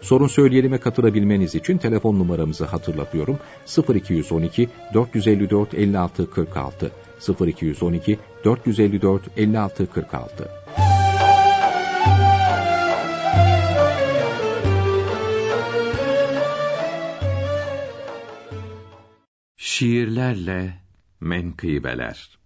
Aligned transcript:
Sorun 0.00 0.26
söyleyelime 0.26 0.78
katılabilmeniz 0.78 1.54
için 1.54 1.78
telefon 1.78 2.18
numaramızı 2.18 2.64
hatırlatıyorum. 2.64 3.38
0212 3.94 4.68
454 4.94 5.74
56 5.74 6.30
46 6.30 6.90
0212 7.40 8.18
454 8.44 9.22
56 9.36 9.86
46 9.90 10.48
Şiirlerle 19.56 20.74
Menkıbeler. 21.20 22.38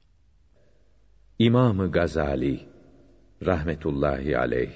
İmamı 1.38 1.92
Gazali 1.92 2.60
rahmetullahi 3.46 4.38
aleyh 4.38 4.70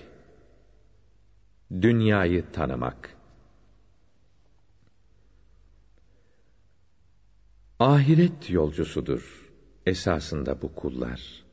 Dünyayı 1.72 2.52
tanımak 2.52 3.16
Ahiret 7.78 8.50
yolcusudur 8.50 9.50
esasında 9.86 10.62
bu 10.62 10.74
kullar. 10.74 11.44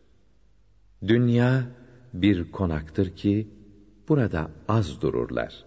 Dünya 1.07 1.67
bir 2.13 2.51
konaktır 2.51 3.15
ki 3.15 3.47
burada 4.07 4.51
az 4.67 5.01
dururlar. 5.01 5.65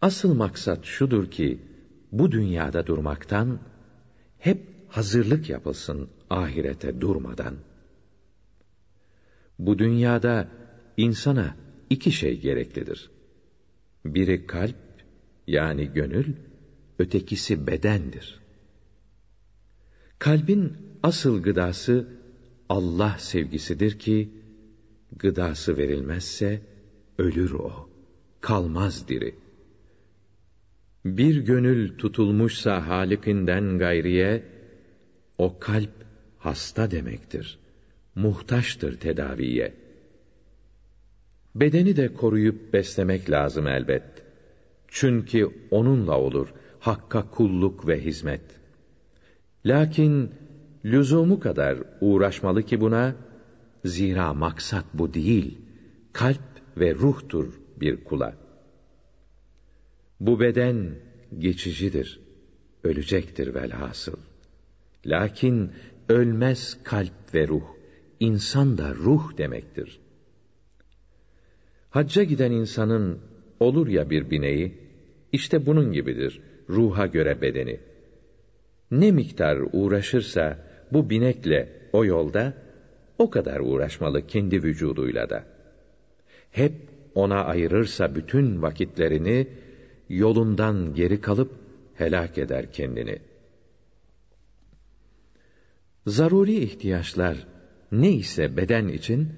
Asıl 0.00 0.34
maksat 0.34 0.84
şudur 0.84 1.30
ki 1.30 1.62
bu 2.12 2.32
dünyada 2.32 2.86
durmaktan 2.86 3.58
hep 4.38 4.60
hazırlık 4.88 5.50
yapılsın 5.50 6.10
ahirete 6.30 7.00
durmadan. 7.00 7.56
Bu 9.58 9.78
dünyada 9.78 10.48
insana 10.96 11.61
iki 11.92 12.12
şey 12.12 12.40
gereklidir. 12.40 13.10
Biri 14.04 14.46
kalp 14.46 14.76
yani 15.46 15.92
gönül, 15.92 16.36
ötekisi 16.98 17.66
bedendir. 17.66 18.40
Kalbin 20.18 20.76
asıl 21.02 21.42
gıdası 21.42 22.08
Allah 22.68 23.16
sevgisidir 23.18 23.98
ki 23.98 24.30
gıdası 25.12 25.76
verilmezse 25.76 26.62
ölür 27.18 27.52
o, 27.52 27.90
kalmaz 28.40 29.08
diri. 29.08 29.34
Bir 31.04 31.36
gönül 31.36 31.98
tutulmuşsa 31.98 32.86
Halik'inden 32.86 33.78
gayriye, 33.78 34.42
o 35.38 35.58
kalp 35.58 36.04
hasta 36.38 36.90
demektir, 36.90 37.58
muhtaçtır 38.14 39.00
tedaviye. 39.00 39.81
Bedeni 41.54 41.96
de 41.96 42.14
koruyup 42.14 42.72
beslemek 42.72 43.30
lazım 43.30 43.66
elbet. 43.66 44.02
Çünkü 44.88 45.50
onunla 45.70 46.18
olur 46.18 46.48
hakka 46.78 47.30
kulluk 47.30 47.88
ve 47.88 48.04
hizmet. 48.04 48.40
Lakin 49.66 50.34
lüzumu 50.84 51.40
kadar 51.40 51.78
uğraşmalı 52.00 52.62
ki 52.62 52.80
buna, 52.80 53.14
zira 53.84 54.32
maksat 54.32 54.84
bu 54.94 55.14
değil, 55.14 55.58
kalp 56.12 56.40
ve 56.76 56.94
ruhtur 56.94 57.60
bir 57.76 58.04
kula. 58.04 58.36
Bu 60.20 60.40
beden 60.40 60.96
geçicidir, 61.38 62.20
ölecektir 62.84 63.54
velhasıl. 63.54 64.16
Lakin 65.06 65.72
ölmez 66.08 66.78
kalp 66.82 67.34
ve 67.34 67.48
ruh, 67.48 67.66
insan 68.20 68.78
da 68.78 68.94
ruh 68.94 69.38
demektir. 69.38 70.00
Hacca 71.92 72.22
giden 72.22 72.52
insanın 72.52 73.20
olur 73.60 73.88
ya 73.88 74.10
bir 74.10 74.30
bineği, 74.30 74.78
işte 75.32 75.66
bunun 75.66 75.92
gibidir 75.92 76.40
ruha 76.68 77.06
göre 77.06 77.40
bedeni. 77.42 77.80
Ne 78.90 79.10
miktar 79.10 79.58
uğraşırsa 79.72 80.58
bu 80.92 81.10
binekle 81.10 81.88
o 81.92 82.04
yolda, 82.04 82.54
o 83.18 83.30
kadar 83.30 83.60
uğraşmalı 83.60 84.26
kendi 84.26 84.62
vücuduyla 84.62 85.30
da. 85.30 85.44
Hep 86.50 86.72
ona 87.14 87.44
ayırırsa 87.44 88.14
bütün 88.14 88.62
vakitlerini, 88.62 89.48
yolundan 90.08 90.94
geri 90.94 91.20
kalıp 91.20 91.52
helak 91.94 92.38
eder 92.38 92.72
kendini. 92.72 93.18
Zaruri 96.06 96.54
ihtiyaçlar 96.54 97.46
ne 97.92 98.12
ise 98.12 98.56
beden 98.56 98.88
için 98.88 99.28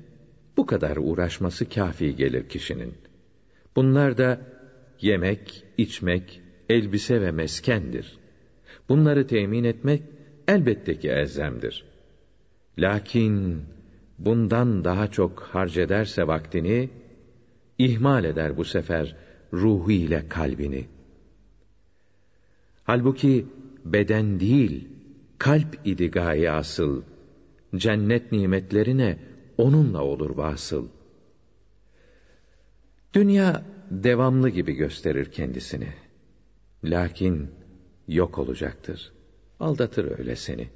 bu 0.56 0.66
kadar 0.66 0.96
uğraşması 0.96 1.68
kafi 1.68 2.16
gelir 2.16 2.48
kişinin. 2.48 2.94
Bunlar 3.76 4.18
da 4.18 4.40
yemek, 5.00 5.64
içmek, 5.78 6.40
elbise 6.68 7.20
ve 7.20 7.30
meskendir. 7.30 8.18
Bunları 8.88 9.26
temin 9.26 9.64
etmek 9.64 10.02
elbette 10.48 10.98
ki 10.98 11.08
elzemdir. 11.08 11.84
Lakin 12.78 13.62
bundan 14.18 14.84
daha 14.84 15.10
çok 15.10 15.40
harcederse 15.40 16.26
vaktini, 16.26 16.90
ihmal 17.78 18.24
eder 18.24 18.56
bu 18.56 18.64
sefer 18.64 19.16
ruhu 19.52 19.90
ile 19.90 20.28
kalbini. 20.28 20.86
Halbuki 22.84 23.46
beden 23.84 24.40
değil, 24.40 24.88
kalp 25.38 25.78
idi 25.84 26.10
gaye 26.10 26.50
asıl. 26.50 27.02
Cennet 27.76 28.32
nimetlerine 28.32 29.18
onunla 29.58 30.02
olur 30.02 30.30
vasıl. 30.30 30.88
Dünya 33.14 33.64
devamlı 33.90 34.48
gibi 34.48 34.72
gösterir 34.72 35.32
kendisini. 35.32 35.88
Lakin 36.84 37.50
yok 38.08 38.38
olacaktır. 38.38 39.12
Aldatır 39.60 40.18
öyle 40.18 40.36
seni. 40.36 40.68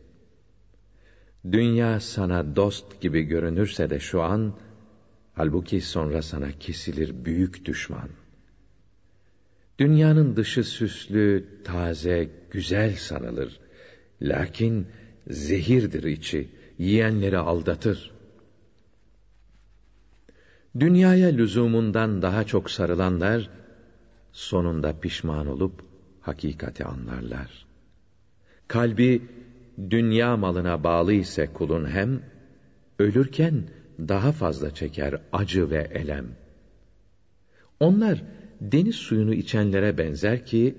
Dünya 1.53 2.00
sana 2.00 2.56
dost 2.56 3.00
gibi 3.00 3.22
görünürse 3.22 3.91
de 3.91 4.00
şu 4.00 4.22
an, 4.22 4.59
halbuki 5.34 5.81
sonra 5.81 6.22
sana 6.22 6.53
kesilir 6.53 7.25
büyük 7.25 7.65
düşman. 7.65 8.09
Dünyanın 9.78 10.37
dışı 10.37 10.65
süslü, 10.65 11.49
taze, 11.65 12.31
güzel 12.50 12.94
sanılır. 12.94 13.61
Lakin 14.22 14.87
zehirdir 15.31 16.05
içi, 16.05 16.49
yiyenleri 16.78 17.38
aldatır. 17.38 18.18
Dünyaya 20.81 21.28
lüzumundan 21.28 22.22
daha 22.22 22.44
çok 22.44 22.71
sarılanlar, 22.71 23.50
sonunda 24.33 25.00
pişman 25.00 25.47
olup 25.47 25.83
hakikati 26.21 26.84
anlarlar. 26.84 27.66
Kalbi 28.69 29.29
dünya 29.91 30.37
malına 30.37 30.85
bağlı 30.85 31.12
ise 31.12 31.53
kulun 31.53 31.85
hem, 31.88 32.23
ölürken 32.99 33.69
daha 33.99 34.32
fazla 34.32 34.75
çeker 34.75 35.23
acı 35.32 35.70
ve 35.70 35.88
elem. 35.91 36.37
Onlar 37.81 38.25
deniz 38.61 38.97
suyunu 38.97 39.35
içenlere 39.35 39.99
benzer 39.99 40.44
ki, 40.44 40.79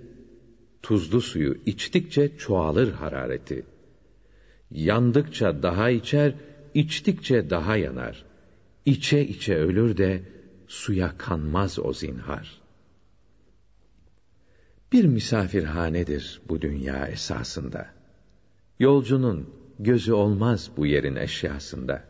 tuzlu 0.82 1.22
suyu 1.22 1.56
içtikçe 1.66 2.38
çoğalır 2.38 2.92
harareti. 2.92 3.66
Yandıkça 4.72 5.64
daha 5.64 5.90
içer, 5.90 6.36
içtikçe 6.74 7.50
daha 7.50 7.78
yanar. 7.78 8.29
İçe 8.90 9.28
içe 9.28 9.56
ölür 9.56 9.98
de 9.98 10.22
suya 10.68 11.18
kanmaz 11.18 11.80
o 11.80 11.94
zinhar. 11.94 12.62
Bir 14.92 15.06
misafirhanedir 15.06 16.42
bu 16.50 16.62
dünya 16.62 17.08
esasında. 17.08 17.88
Yolcunun 18.80 19.50
gözü 19.80 20.14
olmaz 20.14 20.72
bu 20.78 20.86
yerin 20.86 21.16
eşyasında. 21.16 22.04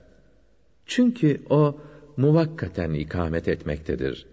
Çünkü 0.85 1.41
o 1.49 1.81
muvakkaten 2.17 2.93
ikamet 2.93 3.47
etmektedir. 3.47 4.25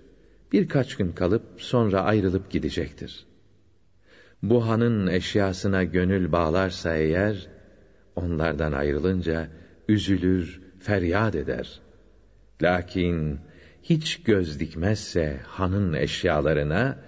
Birkaç 0.53 0.97
gün 0.97 1.13
kalıp 1.13 1.43
sonra 1.59 2.01
ayrılıp 2.01 2.51
gidecektir. 2.51 3.27
Bu 4.43 4.69
hanın 4.69 5.07
eşyasına 5.07 5.85
gönül 5.85 6.33
bağlarsa 6.33 6.97
eğer, 6.97 7.49
onlardan 8.17 8.73
ayrılınca 8.73 9.49
üzülür, 9.89 10.61
feryat 10.79 11.35
eder. 11.35 11.86
Lakin 12.63 13.41
hiç 13.83 14.23
göz 14.23 14.61
dikmezse 14.61 15.41
hanın 15.47 15.93
eşyalarına, 15.93 16.99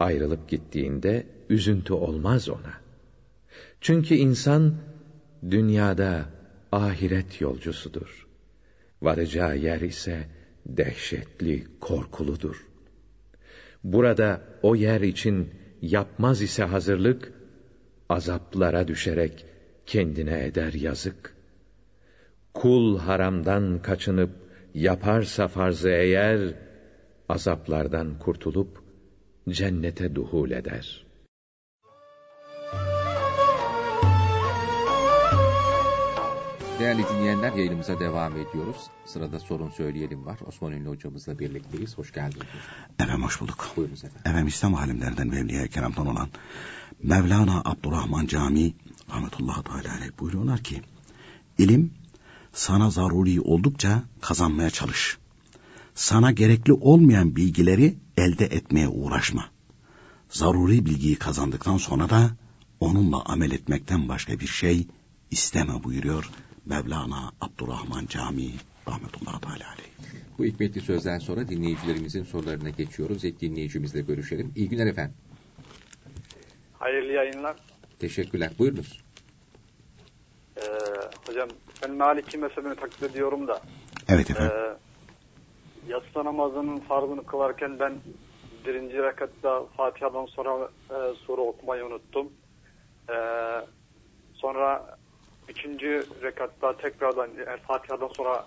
ayrılıp 0.00 0.48
gittiğinde 0.48 1.26
üzüntü 1.48 1.92
olmaz 1.92 2.48
ona. 2.48 2.80
Çünkü 3.80 4.14
insan 4.14 4.74
dünyada 5.50 6.24
ahiret 6.72 7.40
yolcusudur. 7.40 8.26
Varacağı 9.02 9.56
yer 9.56 9.80
ise 9.80 10.26
dehşetli, 10.66 11.66
korkuludur. 11.80 12.66
Burada 13.84 14.42
o 14.62 14.74
yer 14.74 15.00
için 15.00 15.50
yapmaz 15.82 16.42
ise 16.42 16.64
hazırlık, 16.64 17.32
azaplara 18.08 18.88
düşerek 18.88 19.46
kendine 19.86 20.44
eder 20.44 20.72
yazık. 20.72 21.34
Kul 22.54 22.98
haramdan 22.98 23.82
kaçınıp 23.82 24.30
yaparsa 24.74 25.48
farzı 25.48 25.90
eğer, 25.90 26.54
azaplardan 27.28 28.18
kurtulup 28.18 28.82
cennete 29.48 30.14
duhul 30.14 30.50
eder.'' 30.50 31.10
Değerli 36.80 37.04
dinleyenler 37.08 37.52
yayınımıza 37.52 38.00
devam 38.00 38.32
ediyoruz. 38.32 38.76
Sırada 39.04 39.40
sorun 39.40 39.70
söyleyelim 39.70 40.26
var. 40.26 40.38
Osman 40.46 40.72
Ünlü 40.72 40.88
hocamızla 40.88 41.38
birlikteyiz. 41.38 41.98
Hoş 41.98 42.12
geldiniz. 42.12 42.46
Efendim 42.98 43.24
hoş 43.24 43.40
bulduk. 43.40 43.66
Buyurunuz 43.76 44.04
efendim. 44.04 44.20
Efendim 44.24 44.46
İslam 44.46 44.74
alimlerinden 44.74 45.32
ve 45.32 45.36
Evliya 45.36 45.66
Keram'dan 45.66 46.06
olan 46.06 46.28
Mevlana 47.02 47.62
Abdurrahman 47.64 48.26
Camii 48.26 48.74
rahmetullahi 49.10 49.62
teala 49.64 49.96
aleyh 49.96 50.10
buyuruyorlar 50.20 50.58
ki 50.58 50.82
ilim 51.58 51.94
sana 52.52 52.90
zaruri 52.90 53.40
oldukça 53.40 54.02
kazanmaya 54.20 54.70
çalış. 54.70 55.18
Sana 55.94 56.30
gerekli 56.32 56.72
olmayan 56.72 57.36
bilgileri 57.36 57.96
elde 58.16 58.44
etmeye 58.44 58.88
uğraşma. 58.88 59.44
Zaruri 60.28 60.86
bilgiyi 60.86 61.16
kazandıktan 61.16 61.76
sonra 61.76 62.10
da 62.10 62.30
onunla 62.80 63.22
amel 63.24 63.50
etmekten 63.50 64.08
başka 64.08 64.40
bir 64.40 64.46
şey 64.46 64.86
isteme 65.30 65.84
buyuruyor 65.84 66.30
Mevlana 66.66 67.32
Abdurrahman 67.40 68.06
Camii 68.06 68.54
rahmetullahi 68.88 69.40
teala 69.40 69.54
aleyh. 69.54 69.90
Bu 70.38 70.44
hikmetli 70.44 70.80
sözden 70.80 71.18
sonra 71.18 71.48
dinleyicilerimizin 71.48 72.24
sorularına 72.24 72.70
geçiyoruz. 72.70 73.24
İlk 73.24 73.40
dinleyicimizle 73.40 74.00
görüşelim. 74.00 74.52
İyi 74.56 74.68
günler 74.68 74.86
efendim. 74.86 75.14
Hayırlı 76.78 77.12
yayınlar. 77.12 77.56
Teşekkürler. 77.98 78.52
Buyurunuz. 78.58 79.00
Hocam 81.26 81.48
ben 81.82 81.90
Maliki 81.90 82.38
mezhebini 82.38 82.74
taklit 82.74 83.02
ediyorum 83.02 83.48
da. 83.48 83.60
Evet 84.08 84.30
efendim. 84.30 84.52
E, 84.56 85.92
yatsı 85.92 86.24
namazının 86.24 86.80
farzını 86.80 87.26
kılarken 87.26 87.78
ben 87.78 87.92
birinci 88.66 89.02
rekatta 89.02 89.64
Fatiha'dan 89.76 90.26
sonra 90.26 90.70
e, 90.90 90.96
sure 91.26 91.40
okumayı 91.40 91.84
unuttum. 91.84 92.28
E, 93.10 93.16
sonra 94.34 94.98
Üçüncü 95.50 96.06
rekatta 96.22 96.76
tekrardan 96.76 97.26
yani 97.26 97.60
Fatiha'dan 97.66 98.08
sonra 98.08 98.46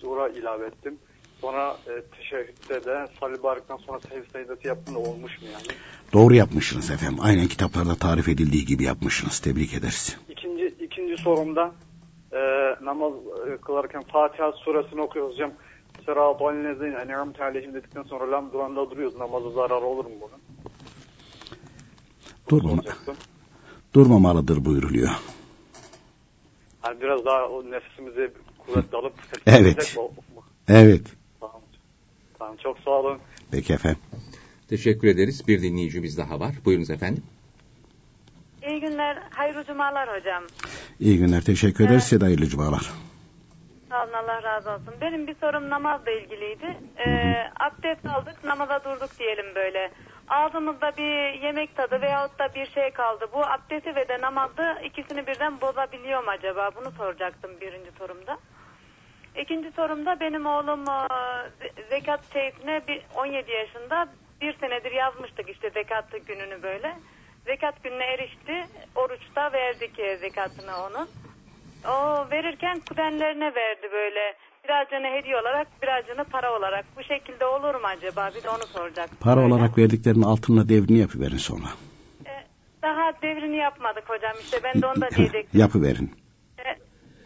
sura 0.00 0.28
ilave 0.28 0.66
ettim. 0.66 0.98
Sonra 1.40 1.76
e, 1.86 2.16
teşehhütte 2.16 2.86
de 2.86 3.08
salli 3.20 3.42
barikten 3.42 3.76
sonra 3.76 4.00
sehiv 4.08 4.22
secdesi 4.32 4.68
yaptım 4.68 4.94
da 4.94 4.98
olmuş 4.98 5.42
mu 5.42 5.48
yani? 5.52 5.78
Doğru 6.12 6.34
yapmışsınız 6.34 6.90
efendim. 6.90 7.18
Aynen 7.22 7.46
kitaplarda 7.48 7.94
tarif 7.94 8.28
edildiği 8.28 8.64
gibi 8.64 8.84
yapmışsınız. 8.84 9.38
Tebrik 9.40 9.74
ederiz. 9.74 10.18
İkinci, 10.28 10.66
ikinci 10.84 11.22
sorumda 11.22 11.74
e, 12.32 12.38
namaz 12.84 13.12
kılarken 13.66 14.02
Fatiha 14.02 14.52
suresini 14.52 15.00
okuyoruz 15.00 15.34
hocam. 15.34 15.52
Sırat-ı 16.04 16.44
aleyhine 16.44 16.96
en'amte 16.96 17.44
aleyhim 17.44 17.74
dedikten 17.74 18.02
sonra 18.02 18.30
lam 18.30 18.52
duranda 18.52 18.90
duruyoruz. 18.90 19.16
Namazı 19.16 19.50
zarar 19.50 19.82
olur 19.82 20.04
mu 20.04 20.10
bunun? 20.20 20.40
Durmama, 22.48 22.82
durmamalıdır 23.94 24.64
buyuruluyor. 24.64 25.10
Yani 26.84 27.00
biraz 27.00 27.24
daha 27.24 27.48
o 27.48 27.70
nefsimizi 27.70 28.30
kuvvetli 28.58 28.96
alıp 28.96 29.12
Evet. 29.46 29.98
Evet. 30.68 31.02
Tamam. 31.40 31.60
Tamam 32.38 32.56
çok 32.56 32.78
sağ 32.78 32.90
olun. 32.90 33.18
Peki 33.50 33.72
efendim. 33.72 34.00
Teşekkür 34.68 35.08
ederiz. 35.08 35.48
Bir 35.48 35.62
dinleyicimiz 35.62 36.18
daha 36.18 36.40
var. 36.40 36.54
Buyurunuz 36.64 36.90
efendim. 36.90 37.22
İyi 38.68 38.80
günler, 38.80 39.18
hayırlı 39.30 39.64
cumalar 39.64 40.08
hocam. 40.18 40.42
İyi 41.00 41.18
günler, 41.18 41.40
teşekkür 41.40 41.84
ederiz. 41.84 41.92
Evet. 41.92 42.02
Size 42.02 42.20
de 42.20 42.24
hayırlı 42.24 42.46
cumalar. 42.46 42.90
Sağ 43.88 44.04
olun, 44.04 44.12
Allah 44.12 44.42
razı 44.42 44.70
olsun. 44.70 44.94
Benim 45.00 45.26
bir 45.26 45.36
sorum 45.40 45.70
namazla 45.70 46.10
ilgiliydi. 46.10 46.76
Ee, 47.06 47.50
abdest 47.60 48.06
aldık, 48.06 48.44
namaza 48.44 48.84
durduk 48.84 49.18
diyelim 49.18 49.54
böyle 49.54 49.90
ağzımızda 50.28 50.92
bir 50.98 51.42
yemek 51.42 51.76
tadı 51.76 52.00
veyahut 52.00 52.38
da 52.38 52.54
bir 52.54 52.66
şey 52.66 52.90
kaldı. 52.90 53.26
Bu 53.32 53.46
abdesti 53.46 53.96
ve 53.96 54.08
de 54.08 54.20
namazı 54.20 54.76
ikisini 54.84 55.26
birden 55.26 55.60
bozabiliyor 55.60 56.24
mu 56.24 56.30
acaba? 56.30 56.70
Bunu 56.76 56.90
soracaktım 56.90 57.50
birinci 57.60 57.90
sorumda. 57.98 58.38
İkinci 59.42 59.72
sorumda 59.72 60.20
benim 60.20 60.46
oğlum 60.46 60.84
e, 60.88 61.82
zekat 61.90 62.32
şeysine 62.32 62.82
bir 62.88 63.02
17 63.14 63.50
yaşında 63.50 64.08
bir 64.40 64.58
senedir 64.58 64.92
yazmıştık 64.92 65.48
işte 65.48 65.70
zekat 65.70 66.26
gününü 66.26 66.62
böyle. 66.62 66.96
Zekat 67.46 67.82
gününe 67.82 68.04
erişti. 68.04 68.66
Oruçta 68.94 69.52
verdik 69.52 69.94
zekatını 70.20 70.72
onun. 70.86 71.08
O 71.84 72.30
verirken 72.30 72.80
kudenlerine 72.80 73.54
verdi 73.54 73.88
böyle 73.92 74.34
birazcını 74.64 75.06
hediye 75.06 75.36
olarak 75.36 75.82
birazcını 75.82 76.24
para 76.24 76.58
olarak. 76.58 76.84
Bu 76.96 77.02
şekilde 77.02 77.46
olur 77.46 77.74
mu 77.74 77.86
acaba? 77.96 78.30
Bir 78.34 78.42
de 78.42 78.50
onu 78.50 78.66
soracak. 78.72 79.10
Para 79.20 79.40
Öyle. 79.40 79.54
olarak 79.54 79.78
verdiklerinin 79.78 80.22
altına 80.22 80.68
devrini 80.68 80.98
yapıverin 80.98 81.42
sonra. 81.50 81.68
Ee, 82.26 82.30
daha 82.82 83.12
devrini 83.22 83.56
yapmadık 83.56 84.04
hocam 84.10 84.36
işte 84.40 84.60
ben 84.64 84.82
de 84.82 84.86
onu 84.86 85.00
da 85.00 85.08
diyecektim. 85.16 85.60
Yapıverin. 85.60 86.10
Ee, 86.58 86.76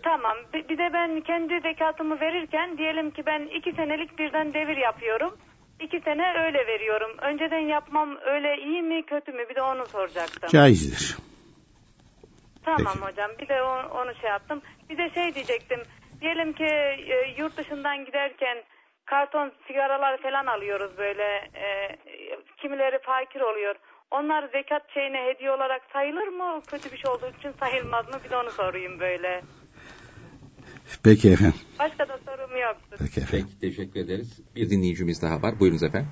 tamam 0.02 0.37
bir 0.55 0.78
de 0.78 0.90
ben 0.93 1.20
kendi 1.20 1.61
zekatımı 1.61 2.20
verirken 2.20 2.78
diyelim 2.78 3.11
ki 3.11 3.22
ben 3.26 3.43
iki 3.58 3.72
senelik 3.72 4.19
birden 4.19 4.55
devir 4.55 4.76
yapıyorum. 4.76 5.37
İki 5.81 6.00
sene 6.00 6.38
öyle 6.38 6.67
veriyorum. 6.67 7.11
Önceden 7.23 7.67
yapmam 7.69 8.19
öyle 8.25 8.56
iyi 8.56 8.82
mi 8.82 9.03
kötü 9.03 9.32
mü 9.32 9.49
bir 9.49 9.55
de 9.55 9.62
onu 9.62 9.87
soracaktım. 9.93 10.50
Caizdir. 10.50 11.17
Tamam 12.65 12.94
Peki. 13.00 13.12
hocam 13.12 13.31
bir 13.41 13.49
de 13.49 13.63
onu 13.63 14.15
şey 14.20 14.31
yaptım. 14.31 14.63
Bir 14.91 14.99
de 14.99 15.10
şey 15.15 15.34
diyecektim. 15.34 15.81
Diyelim 16.20 16.53
ki 16.53 16.65
e, 16.65 17.34
yurt 17.39 17.56
dışından 17.56 18.05
giderken 18.05 18.63
karton 19.05 19.53
sigaralar 19.67 20.22
falan 20.22 20.46
alıyoruz 20.46 20.99
böyle. 20.99 21.51
E, 21.55 21.96
kimileri 22.56 22.99
fakir 22.99 23.41
oluyor. 23.41 23.75
Onlar 24.10 24.49
zekat 24.53 24.91
şeyine 24.94 25.25
hediye 25.25 25.51
olarak 25.51 25.82
sayılır 25.93 26.29
mı? 26.29 26.63
Kötü 26.67 26.93
bir 26.93 26.99
şey 26.99 27.10
olduğu 27.10 27.31
için 27.39 27.55
sayılmaz 27.60 28.08
mı? 28.08 28.20
Bir 28.25 28.31
de 28.31 28.37
onu 28.37 28.53
sorayım 28.53 29.01
böyle. 29.01 29.43
Peki 31.05 31.31
efendim. 31.31 31.61
Başka 31.79 32.09
da 32.09 32.19
sorum 32.27 32.56
yoktu. 32.56 32.97
Peki 32.99 33.20
efendim. 33.20 33.47
Peki, 33.51 33.61
teşekkür 33.61 34.01
ederiz. 34.01 34.41
Bir 34.56 34.70
dinleyicimiz 34.70 35.23
daha 35.23 35.43
var. 35.43 35.55
Buyurunuz 35.61 35.82
efendim. 35.82 36.11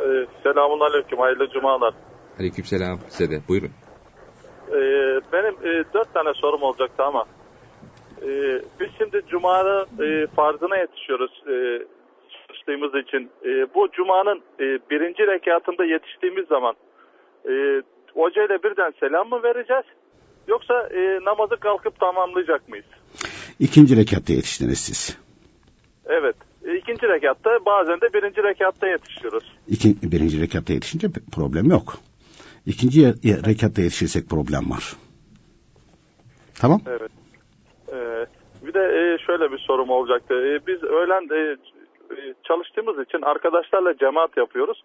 Ee, 0.00 0.26
selamun 0.42 0.80
aleyküm. 0.80 1.18
Hayırlı 1.18 1.48
cumalar. 1.50 1.94
Aleyküm 2.38 2.64
selam 2.64 2.98
size 3.08 3.30
de. 3.30 3.40
Buyurun. 3.48 3.70
Ee, 4.68 5.20
benim 5.32 5.54
e, 5.54 5.84
dört 5.94 6.14
tane 6.14 6.34
sorum 6.34 6.62
olacaktı 6.62 7.02
ama 7.02 7.24
ee, 8.22 8.60
biz 8.80 8.88
şimdi 8.98 9.22
Cuma'nın 9.28 9.86
e, 10.00 10.26
farzına 10.26 10.76
yetişiyoruz 10.76 11.42
e, 11.48 11.56
çalıştığımız 12.46 12.94
için. 13.04 13.30
E, 13.44 13.74
bu 13.74 13.88
Cuma'nın 13.92 14.42
e, 14.60 14.64
birinci 14.90 15.26
rekatında 15.26 15.84
yetiştiğimiz 15.84 16.46
zaman 16.48 16.74
e, 17.48 17.82
hocayla 18.14 18.62
birden 18.62 18.92
selam 19.00 19.28
mı 19.28 19.42
vereceğiz? 19.42 19.84
Yoksa 20.48 20.88
e, 20.94 21.24
namazı 21.24 21.56
kalkıp 21.56 22.00
tamamlayacak 22.00 22.68
mıyız? 22.68 22.86
İkinci 23.60 23.96
rekatta 23.96 24.32
yetiştiniz 24.32 24.78
siz. 24.78 25.18
Evet. 26.06 26.36
E, 26.64 26.76
ikinci 26.76 27.08
rekatta 27.08 27.50
bazen 27.66 28.00
de 28.00 28.12
birinci 28.14 28.42
rekatta 28.42 28.88
yetişiyoruz. 28.88 29.56
İki, 29.68 29.96
birinci 30.02 30.40
rekatta 30.40 30.72
yetişince 30.72 31.08
problem 31.32 31.70
yok. 31.70 31.98
İkinci 32.66 33.06
rekatta 33.46 33.82
yetişirsek 33.82 34.30
problem 34.30 34.70
var. 34.70 34.96
Tamam? 36.60 36.80
Evet. 36.86 37.10
Ee, 37.92 38.26
bir 38.66 38.74
de 38.74 38.80
e, 38.80 39.18
şöyle 39.26 39.52
bir 39.52 39.58
sorum 39.58 39.90
olacaktı. 39.90 40.34
E, 40.34 40.66
biz 40.66 40.82
öğlen 40.82 41.22
e, 41.22 41.56
çalıştığımız 42.42 43.06
için 43.06 43.22
arkadaşlarla 43.22 43.96
cemaat 43.96 44.36
yapıyoruz. 44.36 44.82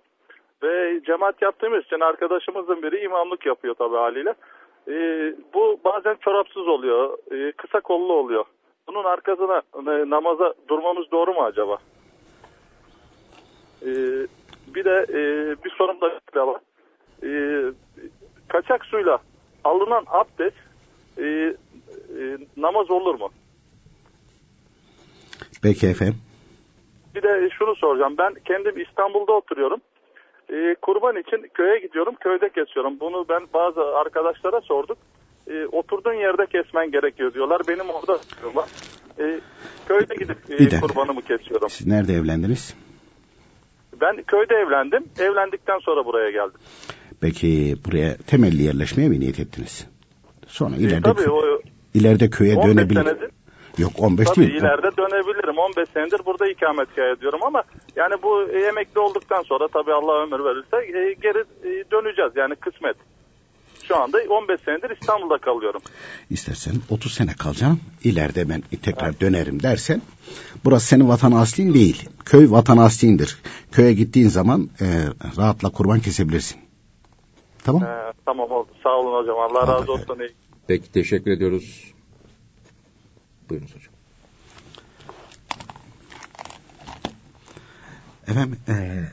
Ve 0.64 1.02
cemaat 1.06 1.42
yaptığımız 1.42 1.86
için 1.86 2.00
arkadaşımızın 2.00 2.84
biri 2.84 3.04
imamlık 3.04 3.46
yapıyor 3.46 3.76
tabii 3.76 3.96
haliyle. 3.96 4.34
Bu 5.54 5.80
bazen 5.86 6.16
çorapsız 6.16 6.68
oluyor, 6.68 7.18
kısa 7.58 7.80
kollu 7.80 8.14
oluyor. 8.14 8.46
Bunun 8.88 9.04
arkasına 9.04 9.62
namaza 10.10 10.54
durmamız 10.68 11.12
doğru 11.12 11.34
mu 11.34 11.42
acaba? 11.42 11.78
Bir 14.68 14.86
de 14.86 15.08
bir 15.66 15.70
sorum 15.70 15.98
da 16.36 16.48
var. 16.48 16.62
Kaçak 18.48 18.86
suyla 18.86 19.20
alınan 19.64 20.04
abdest 20.08 20.58
e, 21.18 21.56
namaz 22.58 22.92
olur 22.92 23.20
mu? 23.20 23.30
Peki 25.64 25.88
efendim. 25.88 26.18
Bir 27.16 27.24
de 27.24 27.50
şunu 27.50 27.76
soracağım. 27.76 28.16
Ben 28.18 28.34
kendim 28.46 28.80
İstanbul'da 28.82 29.32
oturuyorum. 29.32 29.82
E, 30.52 30.76
kurban 30.82 31.16
için 31.16 31.50
köye 31.54 31.80
gidiyorum, 31.80 32.16
köyde 32.20 32.50
kesiyorum. 32.50 33.00
Bunu 33.00 33.26
ben 33.30 33.42
bazı 33.54 33.82
arkadaşlara 33.82 34.62
sorduk. 34.62 34.98
E, 35.48 35.66
oturduğun 35.66 36.14
yerde 36.14 36.46
kesmen 36.46 36.92
gerekiyor 36.92 37.34
diyorlar. 37.34 37.62
Benim 37.68 37.90
orada 37.90 38.20
diyorlar. 38.42 38.70
E, 39.20 39.40
köyde 39.88 40.16
gidip 40.16 40.38
e, 40.62 40.80
kurbanımı 40.80 41.22
kesiyorum. 41.22 41.70
Siz 41.70 41.88
nerede 41.88 42.14
evlendiniz? 42.14 42.76
Ben 44.02 44.24
köyde 44.24 44.56
evlendim. 44.56 45.06
Evlendikten 45.20 45.80
sonra 45.80 46.06
buraya 46.06 46.32
geldim. 46.32 46.60
Peki 47.22 47.76
buraya 47.86 48.18
temelli 48.18 48.62
yerleşmeye 48.64 49.10
mi 49.10 49.20
niyet 49.20 49.40
ettiniz? 49.40 49.88
Sonra 50.48 50.76
ileride, 50.76 51.10
e, 51.10 51.14
tabii, 51.14 51.30
o, 51.30 51.62
ileride 51.94 52.30
köye 52.30 52.56
dönebilir. 52.56 53.04
Senedir, 53.04 53.30
Yok 53.78 53.92
15 54.00 54.28
tabii 54.28 54.40
değil. 54.40 54.52
ileride 54.52 54.98
dönebilirim. 54.98 55.58
15 55.58 55.90
senedir 55.90 56.26
burada 56.26 56.48
ikametgah 56.48 57.18
ediyorum 57.18 57.40
ama 57.44 57.64
yani 57.96 58.14
bu 58.24 58.44
emekli 58.44 59.00
olduktan 59.00 59.42
sonra 59.42 59.68
tabii 59.68 59.94
Allah 59.94 60.24
ömür 60.24 60.46
verirse 60.46 60.98
e, 61.00 61.14
geri 61.14 61.40
e, 61.40 61.92
döneceğiz. 61.92 62.32
Yani 62.36 62.56
kısmet. 62.56 62.96
Şu 63.88 63.98
anda 63.98 64.18
15 64.30 64.62
senedir 64.62 64.98
İstanbul'da 65.02 65.38
kalıyorum. 65.38 65.82
İstersen 66.30 66.74
30 66.90 67.14
sene 67.14 67.34
kalacağım. 67.34 67.80
İleride 68.04 68.50
ben 68.50 68.64
tekrar 68.84 69.08
evet. 69.08 69.22
dönerim 69.22 69.64
dersen 69.64 70.02
burası 70.66 70.88
senin 70.88 71.10
vatan 71.10 71.32
aslin 71.32 71.74
değil. 71.74 72.10
Köy 72.26 72.52
vatan 72.52 72.78
aslindir. 72.78 73.38
Köye 73.72 73.94
gittiğin 73.94 74.28
zaman 74.28 74.70
e, 74.82 74.86
rahatla 75.38 75.70
kurban 75.70 76.00
kesebilirsin. 76.00 76.62
Tamam. 77.64 77.84
Ee, 77.84 78.14
tamam 78.26 78.52
oldu. 78.52 78.68
Sağ 78.84 78.90
olun 78.90 79.22
hocam. 79.22 79.38
Allah 79.40 79.60
Allah 79.64 79.74
razı 79.80 79.92
olsun. 79.92 80.18
Peki 80.68 80.92
teşekkür 80.92 81.32
ediyoruz. 81.32 81.94
Buyurunuz 83.52 83.76
hocam. 83.76 83.94
Efendim 88.28 88.60
e, 88.68 89.06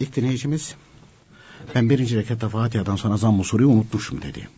ilk 0.00 0.16
dinleyicimiz 0.16 0.74
ben 1.74 1.90
birinci 1.90 2.16
rekatta 2.16 2.48
Fatiha'dan 2.48 2.96
sonra 2.96 3.16
zamm-ı 3.16 3.44
sureyi 3.44 3.66
unutmuşum 3.66 4.22
dedi. 4.22 4.48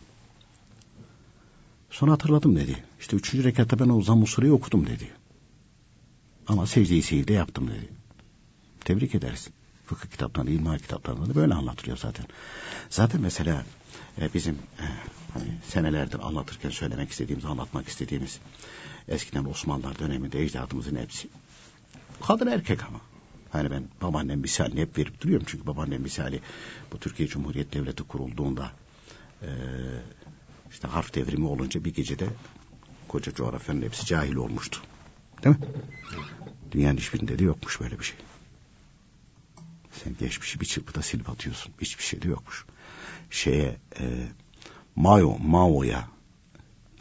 Sonra 1.91 2.11
hatırladım 2.11 2.55
dedi. 2.55 2.83
İşte 2.99 3.17
üçüncü 3.17 3.43
rekatta 3.43 3.79
ben 3.79 3.89
o 3.89 4.01
zamm-ı 4.01 4.27
sureyi 4.27 4.53
okudum 4.53 4.87
dedi. 4.87 5.11
Ama 6.47 6.67
secde-i 6.67 7.01
seyirde 7.01 7.33
yaptım 7.33 7.67
dedi. 7.67 7.89
Tebrik 8.85 9.15
ederiz. 9.15 9.49
Fıkıh 9.85 10.09
kitaplarında, 10.09 10.51
ilmihal 10.51 10.77
kitaplarında 10.77 11.29
da 11.29 11.35
böyle 11.35 11.53
anlatılıyor 11.53 11.97
zaten. 11.97 12.25
Zaten 12.89 13.21
mesela 13.21 13.65
e, 14.21 14.33
bizim 14.33 14.55
e, 14.55 14.85
hani 15.33 15.57
senelerdir 15.67 16.19
anlatırken 16.27 16.69
söylemek 16.69 17.11
istediğimiz, 17.11 17.45
anlatmak 17.45 17.87
istediğimiz 17.87 18.39
eskiden 19.07 19.45
Osmanlılar 19.45 19.99
döneminde 19.99 20.43
ecdadımızın 20.43 20.95
hepsi 20.95 21.27
kadın 22.21 22.47
erkek 22.47 22.83
ama. 22.83 23.01
Hani 23.49 23.71
ben 23.71 23.83
babaannem 24.01 24.39
misalini 24.39 24.81
hep 24.81 24.97
verip 24.97 25.21
duruyorum 25.21 25.45
çünkü 25.49 25.67
babaannem 25.67 26.01
misali 26.01 26.41
bu 26.91 26.99
Türkiye 26.99 27.29
Cumhuriyet 27.29 27.73
Devleti 27.73 28.03
kurulduğunda 28.03 28.71
e, 29.41 29.49
işte 30.71 30.87
harf 30.87 31.15
devrimi 31.15 31.47
olunca 31.47 31.85
bir 31.85 31.93
gecede 31.93 32.27
koca 33.07 33.33
coğrafyanın 33.33 33.81
hepsi 33.81 34.05
cahil 34.05 34.35
olmuştu. 34.35 34.81
Değil 35.43 35.55
mi? 35.55 35.65
Dünyanın 36.71 36.97
hiçbirinde 36.97 37.39
de 37.39 37.43
yokmuş 37.43 37.81
böyle 37.81 37.99
bir 37.99 38.03
şey. 38.03 38.17
Sen 39.91 40.15
geçmişi 40.19 40.59
bir 40.59 40.65
çırpıda 40.65 41.01
silip 41.01 41.29
atıyorsun. 41.29 41.73
Hiçbir 41.81 42.03
şey 42.03 42.21
de 42.21 42.27
yokmuş. 42.27 42.65
Şeye 43.29 43.77
e, 43.99 44.27
Mao, 44.95 45.37
Mao'ya 45.39 46.07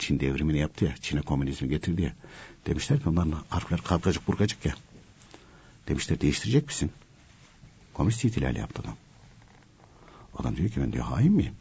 Çin 0.02 0.21
devrimini 0.21 0.59
yaptı 0.59 0.85
ya, 0.85 0.94
Çin'e 0.97 1.21
komünizmi 1.21 1.68
getirdi 1.68 2.02
ya. 2.02 2.14
Demişler 2.66 3.00
ki 3.00 3.09
onların 3.09 3.44
harfler 3.49 3.80
kalkacık 3.80 4.28
burgacık 4.28 4.64
ya. 4.64 4.75
Demişler 5.88 6.21
değiştirecek 6.21 6.66
misin? 6.66 6.92
Komünist 7.94 8.25
ihtilali 8.25 8.59
yaptı 8.59 8.82
adam. 8.82 8.97
Adam 10.38 10.56
diyor 10.56 10.68
ki 10.68 10.80
ben 10.80 10.92
diyor 10.92 11.04
hain 11.04 11.32
miyim? 11.32 11.54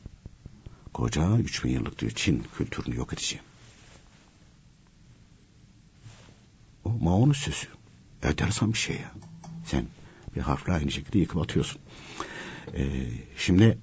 Koca 0.93 1.37
3000 1.37 1.69
yıllık 1.69 1.99
diyor 1.99 2.11
Çin 2.15 2.43
kültürünü 2.57 2.95
yok 2.95 3.13
edeceğim. 3.13 3.45
O 6.83 6.89
Mao'nun 6.89 7.33
sözü. 7.33 7.67
Enteresan 8.23 8.73
bir 8.73 8.77
şey 8.77 8.95
ya. 8.95 9.11
Sen 9.65 9.85
bir 10.35 10.41
harfle 10.41 10.73
aynı 10.73 10.91
şekilde 10.91 11.19
yıkıp 11.19 11.41
atıyorsun. 11.41 11.81
Ee, 12.75 13.05
şimdi 13.37 13.77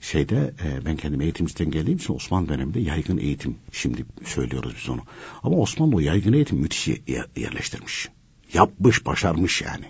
şeyde 0.00 0.54
e, 0.64 0.84
ben 0.84 0.96
kendim 0.96 1.20
eğitimciden 1.20 1.70
geldiğim 1.70 1.98
için 1.98 2.14
Osmanlı 2.14 2.48
döneminde 2.48 2.80
yaygın 2.80 3.18
eğitim 3.18 3.56
şimdi 3.72 4.04
söylüyoruz 4.24 4.74
biz 4.80 4.88
onu. 4.88 5.00
Ama 5.42 5.56
Osmanlı 5.56 5.96
o 5.96 6.00
yaygın 6.00 6.32
eğitim 6.32 6.58
müthiş 6.58 6.88
yerleştirmiş. 7.36 8.08
Yapmış, 8.52 9.06
başarmış 9.06 9.62
yani. 9.62 9.84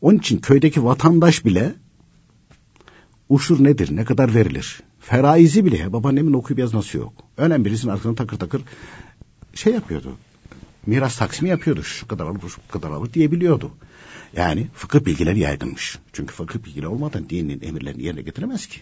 Onun 0.00 0.18
için 0.18 0.38
köydeki 0.38 0.84
vatandaş 0.84 1.44
bile 1.44 1.74
uşur 3.28 3.64
nedir, 3.64 3.96
ne 3.96 4.04
kadar 4.04 4.34
verilir? 4.34 4.80
Feraizi 5.00 5.64
bile 5.64 5.92
babaannemin 5.92 6.32
okuyup 6.32 6.58
yazması 6.58 6.98
yok. 6.98 7.12
Önemli 7.36 7.64
birisinin 7.64 7.92
arkasına 7.92 8.14
takır 8.14 8.38
takır 8.38 8.62
şey 9.54 9.72
yapıyordu. 9.72 10.16
Miras 10.86 11.16
taksimi 11.16 11.50
yapıyordu. 11.50 11.82
Şu 11.82 12.08
kadar 12.08 12.26
alır, 12.26 12.40
şu 12.48 12.68
kadar 12.68 12.90
alır 12.90 13.12
diyebiliyordu. 13.12 13.70
Yani 14.36 14.66
fıkıh 14.74 15.04
bilgileri 15.04 15.38
yaygınmış. 15.38 15.98
Çünkü 16.12 16.34
fıkıh 16.34 16.58
bilgileri 16.64 16.86
olmadan 16.86 17.28
dinin 17.28 17.60
emirlerini 17.62 18.02
yerine 18.02 18.22
getiremez 18.22 18.66
ki. 18.66 18.80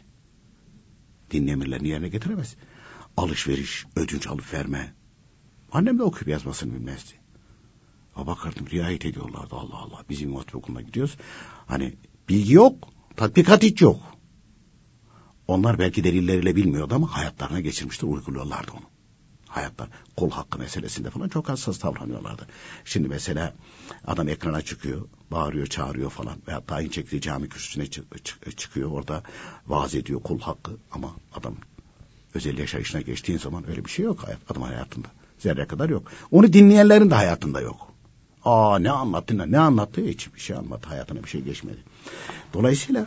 Dinin 1.31 1.47
emirlerini 1.47 1.89
yerine 1.89 2.09
getiremez. 2.09 2.57
Alışveriş, 3.17 3.87
ödünç 3.97 4.27
alıp 4.27 4.55
verme. 4.55 4.95
Annem 5.73 5.99
de 5.99 6.03
okuyup 6.03 6.29
yazmasını 6.29 6.75
bilmezdi. 6.75 7.13
Ha 8.13 8.27
bakardım 8.27 8.67
riayet 8.71 9.05
ediyorlardı 9.07 9.55
Allah 9.55 9.77
Allah. 9.77 10.05
Biz 10.09 10.23
İmam 10.23 10.45
Okuluna 10.55 10.83
gidiyoruz. 10.83 11.17
Hani 11.67 11.95
bilgi 12.29 12.53
yok, 12.53 12.89
tatbikat 13.17 13.63
hiç 13.63 13.83
yok. 13.83 14.01
Onlar 15.49 15.79
belki 15.79 16.05
delilleriyle 16.05 16.57
bilmiyordu 16.57 16.95
ama 16.95 17.17
hayatlarına 17.17 17.61
geçirmiştir, 17.61 18.07
uyguluyorlardı 18.07 18.71
onu. 18.73 19.00
Hayatlar, 19.51 19.89
kul 20.17 20.31
hakkı 20.31 20.59
meselesinde 20.59 21.11
falan 21.11 21.29
çok 21.29 21.49
hassas 21.49 21.83
davranıyorlardı. 21.83 22.47
Şimdi 22.85 23.09
mesela 23.09 23.55
adam 24.07 24.29
ekrana 24.29 24.63
çıkıyor, 24.63 25.09
bağırıyor, 25.31 25.67
çağırıyor 25.67 26.11
falan. 26.11 26.37
Veya 26.49 26.61
tayin 26.61 26.89
çektiği 26.89 27.21
cami 27.21 27.49
kürsüsüne 27.49 27.87
çıkıyor, 28.57 28.91
orada 28.91 29.23
vaaz 29.67 29.95
ediyor 29.95 30.23
kul 30.23 30.41
hakkı. 30.41 30.73
Ama 30.93 31.11
adam 31.35 31.55
özel 32.35 32.59
yaşayışına 32.59 33.01
geçtiğin 33.01 33.39
zaman 33.39 33.71
öyle 33.71 33.85
bir 33.85 33.91
şey 33.91 34.05
yok 34.05 34.27
hayat, 34.27 34.39
adam 34.51 34.63
hayatında. 34.63 35.09
Zerre 35.39 35.67
kadar 35.67 35.89
yok. 35.89 36.13
Onu 36.31 36.53
dinleyenlerin 36.53 37.11
de 37.11 37.15
hayatında 37.15 37.61
yok. 37.61 37.93
Aa 38.45 38.79
ne 38.79 38.91
anlattı 38.91 39.53
ne 39.53 39.59
anlattı 39.59 40.01
hiçbir 40.01 40.41
şey 40.41 40.57
anlattı 40.57 40.89
hayatına 40.89 41.23
bir 41.25 41.29
şey 41.29 41.41
geçmedi. 41.41 41.79
Dolayısıyla 42.55 43.07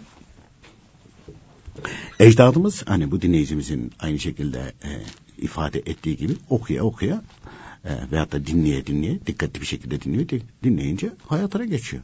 ecdadımız 2.20 2.84
hani 2.88 3.12
bu 3.12 3.22
dinleyicimizin 3.22 3.92
aynı 4.00 4.20
şekilde 4.20 4.74
e, 4.84 4.90
ifade 5.38 5.80
ettiği 5.80 6.18
gibi 6.18 6.36
okuya 6.50 6.84
okuya 6.84 7.24
e, 7.86 8.12
veyahut 8.12 8.32
da 8.32 8.46
dinleye 8.46 8.86
dinleye 8.86 9.26
dikkatli 9.26 9.62
bir 9.62 9.66
şekilde 9.66 10.02
dinliyor 10.02 10.42
dinleyince 10.64 11.12
hayatına 11.28 11.66
geçiyor. 11.66 12.04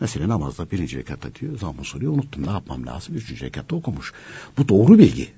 Mesela 0.00 0.28
namazda 0.28 0.70
birinci 0.70 0.98
rekatta 0.98 1.34
diyor 1.34 1.58
zaman 1.58 1.82
soruyor 1.82 2.12
unuttum 2.12 2.46
ne 2.46 2.50
yapmam 2.50 2.86
lazım 2.86 3.16
üçüncü 3.16 3.44
rekatta 3.44 3.76
okumuş. 3.76 4.12
Bu 4.58 4.68
doğru 4.68 4.98
bilgi. 4.98 5.30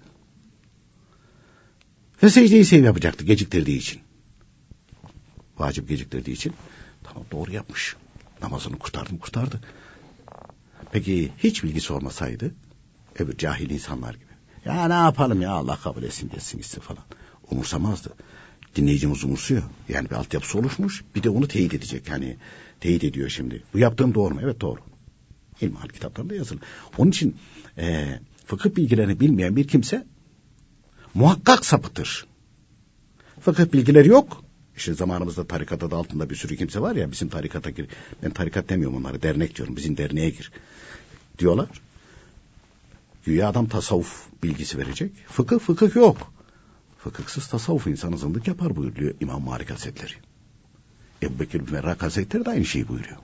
Ve 2.23 2.31
secdeyi 2.31 2.65
sev 2.65 2.85
yapacaktı 2.85 3.25
geciktirdiği 3.25 3.79
için. 3.79 4.01
Vacip 5.59 5.89
geciktirdiği 5.89 6.35
için 6.35 6.53
Tamam 7.05 7.25
doğru 7.33 7.53
yapmış. 7.53 7.97
Namazını 8.43 8.79
kurtardım 8.79 9.19
kurtardı. 9.19 9.61
Peki 10.93 11.33
hiç 11.39 11.65
bilgisi 11.65 11.93
olmasaydı 11.93 12.55
öbür 13.19 13.37
cahil 13.37 13.71
insanlar 13.71 14.15
gibi. 14.15 14.31
Ya 14.65 14.89
ne 14.89 14.95
yapalım 14.95 15.43
ya 15.43 15.51
Allah 15.51 15.77
kabul 15.77 16.03
etsin 16.03 16.31
gelsin 16.31 16.59
gitsin 16.59 16.81
falan. 16.81 17.05
Umursamazdı. 17.51 18.15
Dinleyicimiz 18.77 19.25
umursuyor. 19.25 19.63
Yani 19.89 20.11
bir 20.11 20.15
altyapısı 20.15 20.59
oluşmuş. 20.59 21.05
Bir 21.15 21.23
de 21.23 21.31
onu 21.31 21.49
teyit 21.49 21.75
edecek. 21.75 22.09
Yani 22.09 22.37
teyit 22.81 23.05
ediyor 23.05 23.29
şimdi. 23.29 23.63
Bu 23.75 23.79
yaptığım 23.79 24.15
doğru 24.15 24.35
mu? 24.35 24.41
Evet 24.45 24.61
doğru. 24.61 24.81
İlmihal 25.61 25.89
kitaplarında 25.89 26.35
yazılı. 26.35 26.61
Onun 26.99 27.11
için 27.11 27.37
e, 27.79 28.19
fıkıh 28.47 28.77
bilgilerini 28.77 29.21
bilmeyen 29.21 29.57
bir 29.57 29.69
kimse 29.69 30.07
muhakkak 31.15 31.67
sapıtır. 31.67 32.27
Fıkıh 33.41 33.73
bilgileri 33.73 34.09
yok. 34.09 34.45
İşte 34.77 34.95
zamanımızda 34.95 35.47
tarikat 35.47 35.83
adı 35.83 35.97
altında 35.97 36.31
bir 36.31 36.37
sürü 36.37 36.57
kimse 36.57 36.81
var 36.81 36.97
ya 36.97 37.13
bizim 37.13 37.29
tarikata 37.29 37.71
gir. 37.71 37.87
Ben 38.23 38.31
tarikat 38.31 38.69
demiyorum 38.69 38.97
onları 38.97 39.23
dernek 39.23 39.57
diyorum. 39.57 39.77
Bizim 39.77 39.97
derneğe 39.97 40.31
gir. 40.31 40.53
Diyorlar. 41.39 41.69
Güya 43.25 43.49
adam 43.49 43.69
tasavvuf 43.69 44.27
bilgisi 44.43 44.79
verecek. 44.79 45.13
Fıkıh 45.29 45.59
fıkıh 45.59 45.97
yok. 45.97 46.33
Fıkıhsız 47.05 47.47
tasavvuf 47.47 47.87
insanı 47.87 48.19
zındık 48.19 48.49
yapar 48.49 48.77
buyuruyor 48.77 49.15
İmam 49.21 49.45
Malik 49.45 49.71
Hazretleri. 49.71 50.13
Ebu 51.23 51.41
Bekir 51.41 51.71
Merrak 51.71 52.03
Hazretleri 52.03 52.45
de 52.45 52.51
aynı 52.51 52.65
şeyi 52.65 52.89
buyuruyor. 52.89 53.17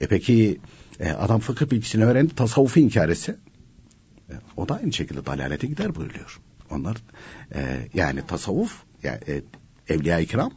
E 0.00 0.06
peki 0.06 0.60
e, 1.00 1.10
adam 1.10 1.40
fıkıh 1.40 1.70
bilgisini 1.70 2.04
öğrendi 2.04 2.34
tasavvufu 2.34 2.80
inkar 2.80 3.08
etse 3.08 3.36
e, 4.30 4.34
o 4.56 4.68
da 4.68 4.74
aynı 4.74 4.92
şekilde 4.92 5.26
dalalete 5.26 5.66
gider 5.66 5.94
buyuruyor. 5.94 6.40
Onlar 6.70 6.96
e, 7.54 7.88
yani 7.94 8.26
tasavvuf 8.26 8.82
yani, 9.02 9.18
e, 9.28 9.42
Evliya-i 9.88 10.26
kiram 10.26 10.52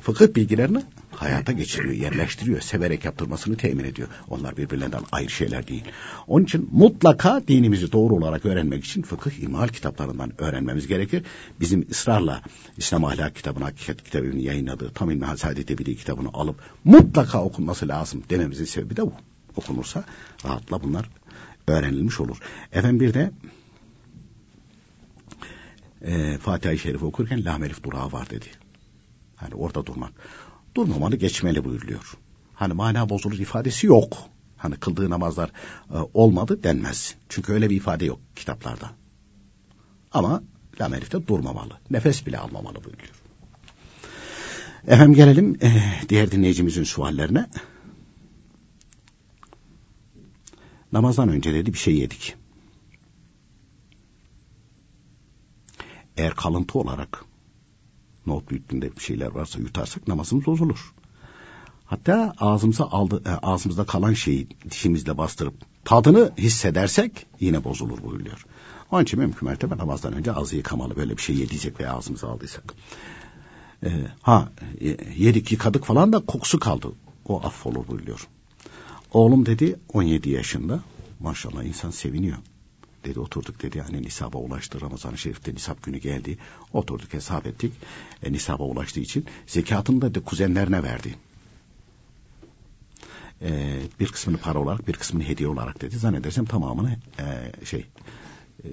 fıkıh 0.00 0.34
bilgilerini 0.34 0.82
hayata 1.16 1.52
geçiriyor, 1.52 1.94
yerleştiriyor, 1.94 2.60
severek 2.60 3.04
yaptırmasını 3.04 3.56
temin 3.56 3.84
ediyor. 3.84 4.08
Onlar 4.28 4.56
birbirlerinden 4.56 5.02
ayrı 5.12 5.30
şeyler 5.30 5.68
değil. 5.68 5.84
Onun 6.26 6.44
için 6.44 6.68
mutlaka 6.72 7.42
dinimizi 7.48 7.92
doğru 7.92 8.14
olarak 8.14 8.46
öğrenmek 8.46 8.84
için 8.84 9.02
fıkıh 9.02 9.42
imal 9.42 9.68
kitaplarından 9.68 10.32
öğrenmemiz 10.38 10.86
gerekir. 10.86 11.22
Bizim 11.60 11.86
ısrarla 11.90 12.42
İslam 12.76 13.04
ahlak 13.04 13.36
kitabını, 13.36 13.64
hakikat 13.64 14.04
kitabını 14.04 14.40
yayınladığı 14.40 14.90
Tam 14.90 15.10
İlmi 15.10 15.24
Hasadet 15.24 15.70
Ebedi 15.70 15.96
kitabını 15.96 16.28
alıp 16.32 16.60
mutlaka 16.84 17.42
okunması 17.42 17.88
lazım 17.88 18.22
dememizin 18.30 18.64
sebebi 18.64 18.96
de 18.96 19.02
bu. 19.02 19.12
Okunursa 19.56 20.04
rahatla 20.44 20.82
bunlar 20.82 21.08
öğrenilmiş 21.66 22.20
olur. 22.20 22.36
Efendim 22.72 23.00
bir 23.00 23.14
de 23.14 23.30
e, 26.02 26.38
Fatiha-i 26.38 26.78
Şerif 26.78 27.02
okurken 27.02 27.44
lam 27.44 27.64
elif 27.64 27.82
durağı 27.82 28.12
var 28.12 28.30
dedi. 28.30 28.46
Yani 29.42 29.54
orada 29.54 29.86
durmak. 29.86 30.12
Durmamalı 30.76 31.16
geçmeli 31.16 31.64
buyuruluyor. 31.64 32.14
Hani 32.54 32.72
mana 32.72 33.08
bozulur 33.08 33.38
ifadesi 33.38 33.86
yok. 33.86 34.18
Hani 34.56 34.76
kıldığı 34.76 35.10
namazlar 35.10 35.52
e, 35.90 35.96
olmadı 36.14 36.62
denmez. 36.62 37.14
Çünkü 37.28 37.52
öyle 37.52 37.70
bir 37.70 37.76
ifade 37.76 38.04
yok 38.04 38.20
kitaplarda. 38.36 38.90
Ama 40.12 40.42
lam 40.80 40.94
elifte 40.94 41.26
durmamalı. 41.26 41.78
Nefes 41.90 42.26
bile 42.26 42.38
almamalı 42.38 42.84
buyuruyor. 42.84 43.14
Efendim 44.86 45.14
gelelim 45.14 45.58
e, 45.62 45.82
diğer 46.08 46.30
dinleyicimizin 46.30 46.84
suallerine. 46.84 47.46
Namazdan 50.92 51.28
önce 51.28 51.54
dedi 51.54 51.72
bir 51.72 51.78
şey 51.78 51.96
yedik. 51.96 52.36
Eğer 56.16 56.34
kalıntı 56.34 56.78
olarak 56.78 57.25
nohut 58.26 58.50
büyüklüğünde 58.50 58.96
bir 58.96 59.00
şeyler 59.00 59.26
varsa 59.26 59.58
yutarsak 59.58 60.08
namazımız 60.08 60.46
bozulur. 60.46 60.94
Hatta 61.84 62.34
ağzımıza 62.38 62.84
aldı, 62.84 63.22
e, 63.26 63.30
ağzımızda 63.30 63.84
kalan 63.84 64.12
şeyi 64.12 64.48
dişimizle 64.70 65.18
bastırıp 65.18 65.54
tadını 65.84 66.32
hissedersek 66.38 67.26
yine 67.40 67.64
bozulur 67.64 68.02
buyuruyor. 68.02 68.46
Onun 68.90 69.02
için 69.02 69.18
mümkün 69.18 69.48
mertebe 69.48 69.76
namazdan 69.76 70.12
önce 70.12 70.32
ağzı 70.32 70.56
yıkamalı 70.56 70.96
böyle 70.96 71.16
bir 71.16 71.22
şey 71.22 71.36
yediysek 71.36 71.80
veya 71.80 71.94
ağzımıza 71.94 72.28
aldıysak. 72.28 72.74
Ee, 73.84 73.90
ha 74.22 74.48
yedik 75.16 75.52
yıkadık 75.52 75.84
falan 75.84 76.12
da 76.12 76.20
kokusu 76.20 76.58
kaldı. 76.58 76.92
O 77.28 77.46
affolur 77.46 77.88
buyuruyor. 77.88 78.28
Oğlum 79.12 79.46
dedi 79.46 79.76
17 79.92 80.30
yaşında. 80.30 80.80
Maşallah 81.20 81.64
insan 81.64 81.90
seviniyor. 81.90 82.38
Dedi 83.06 83.20
oturduk 83.20 83.62
dedi 83.62 83.80
hani 83.80 84.02
nisaba 84.02 84.38
ulaştı. 84.38 84.80
Ramazan-ı 84.80 85.18
Şerif'te 85.18 85.54
nisap 85.54 85.82
günü 85.82 85.98
geldi. 85.98 86.38
Oturduk 86.72 87.12
hesap 87.12 87.46
ettik. 87.46 87.72
E, 88.22 88.32
nisaba 88.32 88.64
ulaştığı 88.64 89.00
için 89.00 89.26
zekatını 89.46 90.00
da 90.00 90.14
de 90.14 90.20
kuzenlerine 90.20 90.82
verdi. 90.82 91.14
E, 93.42 93.80
bir 94.00 94.08
kısmını 94.08 94.38
para 94.38 94.58
olarak 94.58 94.88
bir 94.88 94.92
kısmını 94.92 95.24
hediye 95.24 95.48
olarak 95.48 95.80
dedi. 95.80 95.98
Zannedersem 95.98 96.44
tamamını 96.44 96.96
e, 97.18 97.64
şey 97.64 97.86
e, 98.64 98.68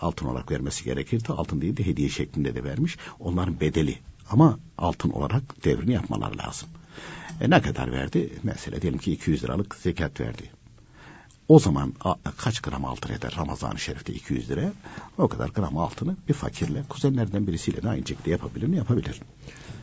altın 0.00 0.26
olarak 0.26 0.50
vermesi 0.50 0.84
gerekirdi. 0.84 1.32
Altın 1.32 1.60
değil 1.60 1.76
de 1.76 1.86
hediye 1.86 2.08
şeklinde 2.08 2.54
de 2.54 2.64
vermiş. 2.64 2.98
Onların 3.20 3.60
bedeli 3.60 3.98
ama 4.30 4.58
altın 4.78 5.10
olarak 5.10 5.64
devrini 5.64 5.92
yapmaları 5.92 6.38
lazım. 6.38 6.68
E, 7.40 7.50
ne 7.50 7.62
kadar 7.62 7.92
verdi? 7.92 8.32
Mesela 8.42 8.82
diyelim 8.82 8.98
ki 8.98 9.12
200 9.12 9.44
liralık 9.44 9.74
zekat 9.74 10.20
verdi. 10.20 10.50
O 11.48 11.58
zaman 11.58 11.94
kaç 12.36 12.60
gram 12.60 12.84
altın 12.84 13.12
eder 13.14 13.34
Ramazan-ı 13.38 13.78
Şerif'te 13.78 14.12
200 14.12 14.50
lira? 14.50 14.72
O 15.18 15.28
kadar 15.28 15.48
gram 15.48 15.78
altını 15.78 16.16
bir 16.28 16.34
fakirle, 16.34 16.82
kuzenlerden 16.88 17.46
birisiyle 17.46 17.82
de 17.82 17.88
aynı 17.88 18.06
şekilde 18.06 18.30
yapabilir 18.30 18.66
mi? 18.66 18.76
Yapabilir. 18.76 19.20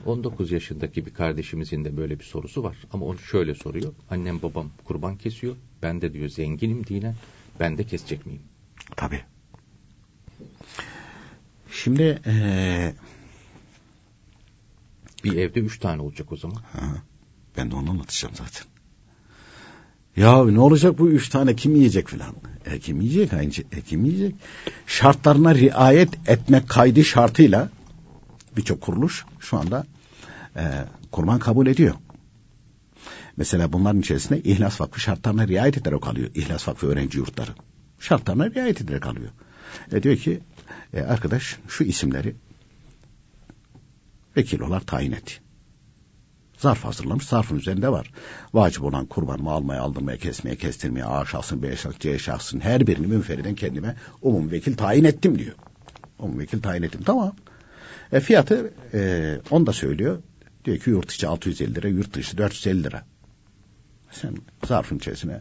19 0.06 0.52
yaşındaki 0.52 1.06
bir 1.06 1.14
kardeşimizin 1.14 1.86
de 1.86 1.98
böyle 1.98 2.20
bir 2.20 2.24
sorusu 2.24 2.64
var. 2.64 2.78
Ama 2.94 3.06
onu 3.06 3.20
şöyle 3.20 3.56
soruyor. 3.56 3.94
Annem 4.10 4.42
babam 4.42 4.70
kurban 4.86 5.18
kesiyor. 5.18 5.56
Ben 5.82 6.02
de 6.02 6.14
diyor 6.14 6.30
zenginim 6.30 6.88
dinen. 6.88 7.16
Ben 7.60 7.78
de 7.78 7.84
kesecek 7.84 8.26
miyim? 8.26 8.42
Tabii. 8.96 9.22
Şimdi 11.72 12.22
ee... 12.26 12.94
bir 15.24 15.38
evde 15.38 15.60
üç 15.60 15.80
tane 15.80 16.02
olacak 16.02 16.32
o 16.32 16.38
zaman. 16.38 16.62
Ha, 16.74 16.96
ben 17.58 17.72
de 17.72 17.76
onu 17.76 17.90
anlatacağım 17.90 18.36
zaten. 18.36 18.71
Ya 20.18 20.46
ne 20.46 20.60
olacak 20.60 21.00
bu 21.00 21.10
üç 21.10 21.30
tane 21.30 21.56
kim 21.56 21.76
yiyecek 21.76 22.08
filan? 22.08 22.36
E, 22.66 22.80
kim 22.80 23.02
yiyecek? 23.02 23.34
Aynı 23.34 23.54
şey, 23.54 23.66
e, 23.72 23.82
kim 23.82 24.06
yiyecek? 24.06 24.36
Şartlarına 24.88 25.56
riayet 25.56 26.30
etmek 26.30 26.70
kaydı 26.70 27.04
şartıyla 27.04 27.70
birçok 28.58 28.82
kuruluş 28.82 29.26
şu 29.40 29.58
anda 29.58 29.86
e, 30.56 30.64
kurban 31.12 31.40
kabul 31.40 31.68
ediyor. 31.68 31.96
Mesela 33.38 33.74
bunların 33.74 34.02
içerisinde 34.02 34.42
İhlas 34.42 34.82
Vakfı 34.82 35.00
şartlarına 35.00 35.48
riayet 35.48 35.78
ederek 35.78 36.08
alıyor. 36.08 36.30
İhlas 36.36 36.68
Vakfı 36.68 36.88
öğrenci 36.88 37.18
yurtları. 37.18 37.52
Şartlarına 38.00 38.50
riayet 38.52 38.82
ederek 38.82 39.06
alıyor. 39.06 39.30
E 39.92 40.04
diyor 40.04 40.16
ki 40.18 40.40
e, 40.94 41.02
arkadaş 41.02 41.58
şu 41.68 41.84
isimleri 41.84 42.36
vekil 44.38 44.60
olarak 44.60 44.88
tayin 44.88 45.12
et. 45.12 45.42
Zarf 46.62 46.84
hazırlamış. 46.84 47.26
Zarfın 47.26 47.58
üzerinde 47.58 47.90
var. 47.90 48.12
Vacip 48.54 48.84
olan 48.84 49.06
kurbanımı 49.06 49.52
almaya, 49.52 49.82
aldırmaya, 49.82 50.18
kesmeye, 50.18 50.56
kestirmeye 50.56 51.06
A 51.06 51.26
şahsın, 51.26 51.64
B 51.64 51.76
şahsın, 51.76 52.00
C 52.00 52.20
şahsın 52.20 52.60
her 52.60 52.88
birini 52.88 53.08
münferiden 53.08 53.56
kendime 53.56 53.96
umum 54.22 54.52
vekil 54.52 54.78
tayin 54.78 55.04
ettim 55.04 55.40
diyor. 55.40 55.56
Umum 56.20 56.40
vekil 56.40 56.62
tayin 56.62 56.84
ettim. 56.84 57.02
Tamam. 57.06 57.36
E, 58.12 58.20
fiyatı 58.20 58.74
e, 58.94 59.40
onu 59.52 59.66
da 59.66 59.74
söylüyor. 59.74 60.20
Diyor 60.66 60.78
ki 60.78 60.90
yurt 60.90 61.12
içi 61.12 61.28
650 61.28 61.76
lira, 61.76 61.88
yurt 61.88 62.14
dışı 62.14 62.38
450 62.38 62.84
lira. 62.84 63.06
Sen 64.12 64.36
zarfın 64.68 64.98
içerisine 64.98 65.40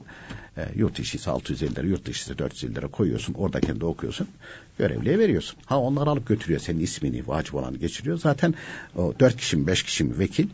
e, 0.57 0.69
yurt 0.75 0.99
içi 0.99 1.17
ise 1.17 1.31
650 1.31 1.75
lira, 1.75 1.87
yurt 1.87 2.07
dışı 2.07 2.23
ise 2.25 2.39
450 2.39 2.75
lira 2.75 2.89
koyuyorsun. 2.89 3.35
Orada 3.35 3.61
kendi 3.61 3.85
okuyorsun. 3.85 4.29
Görevliye 4.79 5.19
veriyorsun. 5.19 5.59
Ha 5.67 5.79
onlar 5.79 6.07
alıp 6.07 6.29
götürüyor 6.29 6.61
senin 6.61 6.81
ismini, 6.81 7.29
vacip 7.29 7.55
olanı 7.55 7.77
geçiriyor. 7.77 8.19
Zaten 8.19 8.55
o 8.97 9.15
4 9.21 9.37
kişi 9.37 9.57
mi 9.57 9.67
5 9.67 9.83
kişi 9.83 10.05
mi 10.05 10.19
vekil 10.19 10.49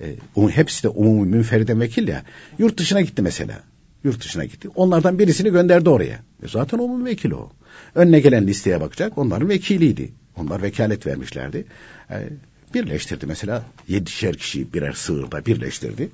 e, 0.00 0.16
hepsi 0.50 0.82
de 0.82 0.88
umumi 0.88 1.28
münferiden 1.28 1.80
vekil 1.80 2.08
ya. 2.08 2.22
Yurt 2.58 2.78
dışına 2.78 3.00
gitti 3.00 3.22
mesela. 3.22 3.60
Yurt 4.04 4.24
dışına 4.24 4.44
gitti. 4.44 4.68
Onlardan 4.74 5.18
birisini 5.18 5.50
gönderdi 5.50 5.88
oraya. 5.88 6.18
E 6.42 6.48
zaten 6.48 6.78
umumi 6.78 7.04
vekil 7.04 7.30
o. 7.30 7.50
Önüne 7.94 8.20
gelen 8.20 8.46
listeye 8.46 8.80
bakacak. 8.80 9.18
Onların 9.18 9.48
vekiliydi. 9.48 10.12
Onlar 10.36 10.62
vekalet 10.62 11.06
vermişlerdi. 11.06 11.64
E, 12.10 12.28
birleştirdi 12.74 13.26
mesela. 13.26 13.64
Yedişer 13.88 14.36
kişiyi 14.36 14.72
birer 14.72 14.92
sığırda 14.92 15.46
birleştirdi. 15.46 16.10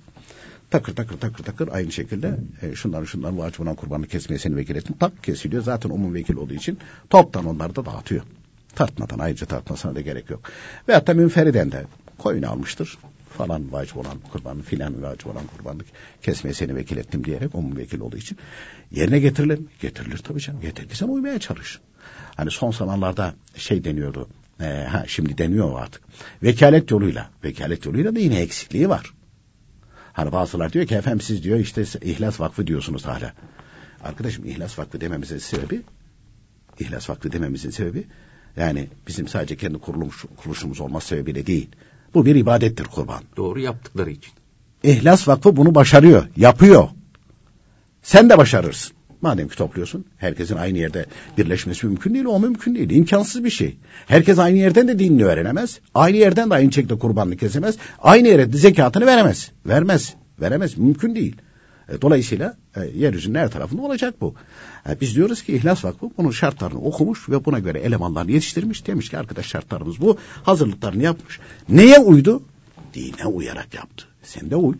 Takır 0.70 0.96
takır 0.96 1.18
takır 1.18 1.44
takır 1.44 1.68
aynı 1.68 1.92
şekilde 1.92 2.36
e, 2.62 2.74
şunların 2.74 3.04
şunların 3.04 3.38
vacip 3.38 3.60
olan 3.60 3.74
kurbanı 3.74 4.06
kesmeye 4.06 4.38
seni 4.38 4.56
vekil 4.56 4.76
ettim. 4.76 4.96
Tak 5.00 5.24
kesiliyor. 5.24 5.62
Zaten 5.62 5.90
umum 5.90 6.14
vekil 6.14 6.36
olduğu 6.36 6.54
için 6.54 6.78
toptan 7.10 7.46
onları 7.46 7.76
da 7.76 7.86
dağıtıyor. 7.86 8.22
Tartmadan 8.74 9.18
ayrıca 9.18 9.46
tartmasına 9.46 9.94
da 9.94 10.00
gerek 10.00 10.30
yok. 10.30 10.40
Ve 10.88 10.94
hatta 10.94 11.14
münferiden 11.14 11.72
de 11.72 11.84
koyun 12.18 12.42
almıştır 12.42 12.98
falan 13.46 13.72
vacip 13.72 13.96
olan 13.96 14.18
kurbanlık 14.33 14.66
filan 14.66 15.03
vacip 15.03 15.26
olan 15.26 15.46
kurbanlık 15.46 15.87
kesmeye 16.22 16.55
seni 16.55 16.76
vekil 16.76 16.96
ettim 16.96 17.24
diyerek 17.24 17.55
umum 17.55 17.76
vekil 17.76 18.00
olduğu 18.00 18.16
için 18.16 18.38
yerine 18.90 19.20
getirilir 19.20 19.59
mi? 19.59 19.66
Getirilir 19.81 20.18
tabii 20.18 20.40
canım. 20.40 20.61
Getirdiysen 20.61 21.09
uymaya 21.09 21.38
çalış. 21.38 21.79
Hani 22.37 22.50
son 22.50 22.70
zamanlarda 22.70 23.35
şey 23.57 23.85
deniyordu. 23.85 24.29
E, 24.61 24.64
ha 24.64 25.05
şimdi 25.07 25.38
deniyor 25.38 25.81
artık. 25.81 26.03
Vekalet 26.42 26.90
yoluyla. 26.90 27.31
Vekalet 27.44 27.87
yoluyla 27.87 28.14
da 28.14 28.18
yine 28.18 28.40
eksikliği 28.40 28.88
var. 28.88 29.14
Hani 30.12 30.33
bazılar 30.33 30.72
diyor 30.72 30.87
ki 30.87 30.94
efendim 30.94 31.20
siz 31.20 31.42
diyor 31.42 31.59
işte 31.59 31.83
İhlas 32.03 32.40
Vakfı 32.40 32.66
diyorsunuz 32.66 33.07
hala. 33.07 33.33
Arkadaşım 34.05 34.44
İhlas 34.44 34.79
Vakfı 34.79 35.00
dememizin 35.00 35.38
sebebi 35.38 35.83
İhlas 36.81 37.11
Vakfı 37.11 37.33
dememizin 37.33 37.70
sebebi 37.70 38.07
yani 38.57 38.88
bizim 39.09 39.29
sadece 39.29 39.57
kendi 39.57 39.79
kuruluş, 39.79 40.24
kuruluşumuz 40.37 40.81
olması 40.81 41.07
sebebiyle 41.07 41.46
değil. 41.46 41.68
Bu 42.14 42.27
bir 42.27 42.35
ibadettir 42.35 42.85
kurban. 42.85 43.23
Doğru 43.37 43.61
yaptıkları 43.61 44.11
için. 44.11 44.33
İhlas 44.83 45.29
Vakfı 45.29 45.57
bunu 45.57 45.75
başarıyor, 45.75 46.25
yapıyor. 46.37 46.88
Sen 48.03 48.31
de 48.31 48.38
başarırsın. 48.38 48.96
Madem 49.23 49.49
ki 49.49 49.57
topluyorsun, 49.57 50.05
herkesin 50.16 50.57
aynı 50.57 50.79
yerde 50.79 51.07
birleşmesi 51.38 51.87
mümkün 51.87 52.14
değil, 52.14 52.25
o 52.25 52.40
mümkün 52.40 52.75
değil. 52.75 52.90
imkansız 52.90 53.44
bir 53.44 53.51
şey. 53.51 53.77
Herkes 54.07 54.38
aynı 54.38 54.59
yerden 54.59 54.88
de 54.88 54.99
dinini 54.99 55.25
öğrenemez. 55.25 55.81
Aynı 55.94 56.16
yerden 56.16 56.51
de 56.51 56.55
aynı 56.55 56.73
şekilde 56.73 56.99
kurbanını 56.99 57.37
kesemez. 57.37 57.77
Aynı 57.99 58.29
yere 58.29 58.46
zekatını 58.46 59.07
veremez. 59.07 59.51
Vermez, 59.66 60.14
veremez, 60.40 60.79
mümkün 60.79 61.14
değil. 61.14 61.37
E, 61.90 62.03
dolayısıyla 62.03 62.57
e, 62.76 62.85
yeryüzünün 62.85 63.38
her 63.38 63.50
tarafında 63.50 63.83
olacak 63.83 64.20
bu. 64.20 64.35
E, 64.88 65.00
biz 65.00 65.16
diyoruz 65.16 65.42
ki 65.42 65.53
İhlas 65.53 65.85
Vakfı 65.85 66.11
bunun 66.18 66.31
şartlarını 66.31 66.81
okumuş 66.81 67.29
ve 67.29 67.44
buna 67.44 67.59
göre 67.59 67.79
elemanlarını 67.79 68.31
yetiştirmiş. 68.31 68.87
Demiş 68.87 69.09
ki 69.09 69.18
arkadaş 69.18 69.46
şartlarımız 69.46 70.00
bu. 70.00 70.16
Hazırlıklarını 70.42 71.03
yapmış. 71.03 71.40
Neye 71.68 71.98
uydu? 71.98 72.42
Dine 72.94 73.26
uyarak 73.26 73.74
yaptı. 73.74 74.07
Sen 74.22 74.50
de 74.50 74.57
uy. 74.57 74.76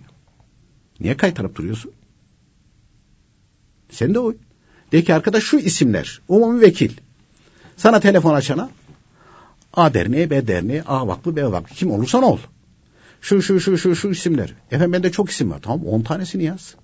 Niye 1.01 1.16
kaytarıp 1.16 1.57
duruyorsun? 1.57 1.92
Sen 3.90 4.14
de 4.14 4.18
uy. 4.18 4.37
De 4.92 5.05
ki 5.05 5.14
arkadaş 5.14 5.44
şu 5.44 5.59
isimler. 5.59 6.20
Umumi 6.29 6.61
vekil. 6.61 6.92
Sana 7.77 8.01
telefon 8.01 8.35
açana 8.35 8.70
A 9.75 9.94
derneği, 9.94 10.31
B 10.31 10.46
derneği, 10.46 10.83
A 10.83 11.07
vakfı, 11.09 11.37
B 11.37 11.53
vakfı. 11.53 11.75
Kim 11.75 11.90
olursan 11.90 12.23
ol. 12.23 12.38
Şu 13.20 13.42
şu 13.42 13.61
şu 13.61 13.79
şu 13.79 13.96
şu 13.96 14.09
isimler. 14.09 14.55
Efendim 14.70 14.92
bende 14.92 15.12
çok 15.12 15.31
isim 15.31 15.51
var. 15.51 15.59
Tamam 15.62 15.87
10 15.87 16.03
tanesini 16.03 16.44
yaz. 16.44 16.75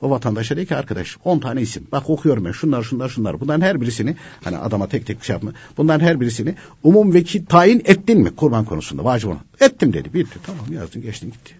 O 0.00 0.10
vatandaşa 0.10 0.56
de 0.56 0.64
ki 0.64 0.76
arkadaş 0.76 1.16
10 1.24 1.38
tane 1.38 1.60
isim. 1.62 1.86
Bak 1.92 2.10
okuyorum 2.10 2.44
ben 2.44 2.52
şunlar 2.52 2.82
şunlar 2.82 3.08
şunlar. 3.08 3.40
Bunların 3.40 3.60
her 3.60 3.80
birisini 3.80 4.16
hani 4.44 4.58
adama 4.58 4.88
tek 4.88 5.06
tek 5.06 5.24
şey 5.24 5.34
yapma. 5.34 5.52
Bunların 5.76 6.04
her 6.06 6.20
birisini 6.20 6.54
umum 6.82 7.14
vekil 7.14 7.46
tayin 7.46 7.82
ettin 7.84 8.20
mi 8.20 8.30
kurban 8.36 8.64
konusunda 8.64 9.04
vacip 9.04 9.28
olan? 9.28 9.40
Ettim 9.60 9.92
dedi. 9.92 10.14
Bitti. 10.14 10.38
Tamam 10.46 10.72
yazdın 10.72 11.02
geçtin 11.02 11.30
gitti. 11.30 11.54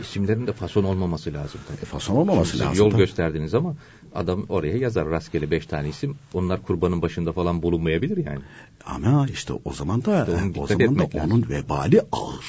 İsimlerin 0.00 0.46
de 0.46 0.52
fason 0.52 0.84
olmaması 0.84 1.32
lazım 1.32 1.60
tabii. 1.68 1.82
E, 1.82 1.84
fason 1.84 2.16
olmaması 2.16 2.50
Siz 2.50 2.60
lazım. 2.60 2.74
Yol 2.84 2.90
tabii. 2.90 2.98
gösterdiniz 3.00 3.54
ama 3.54 3.74
adam 4.14 4.46
oraya 4.48 4.76
yazar 4.76 5.08
rastgele 5.10 5.50
beş 5.50 5.66
tane 5.66 5.88
isim. 5.88 6.16
Onlar 6.34 6.62
kurbanın 6.62 7.02
başında 7.02 7.32
falan 7.32 7.62
bulunmayabilir 7.62 8.16
yani. 8.26 8.38
Ama 8.86 9.26
işte 9.32 9.52
o 9.64 9.72
zaman 9.72 10.04
da 10.04 10.20
İşte 10.20 10.60
o 10.60 10.66
zaman 10.66 10.98
da 10.98 11.02
lazım. 11.02 11.20
onun 11.32 11.48
vebali 11.48 12.00
ağır. 12.12 12.44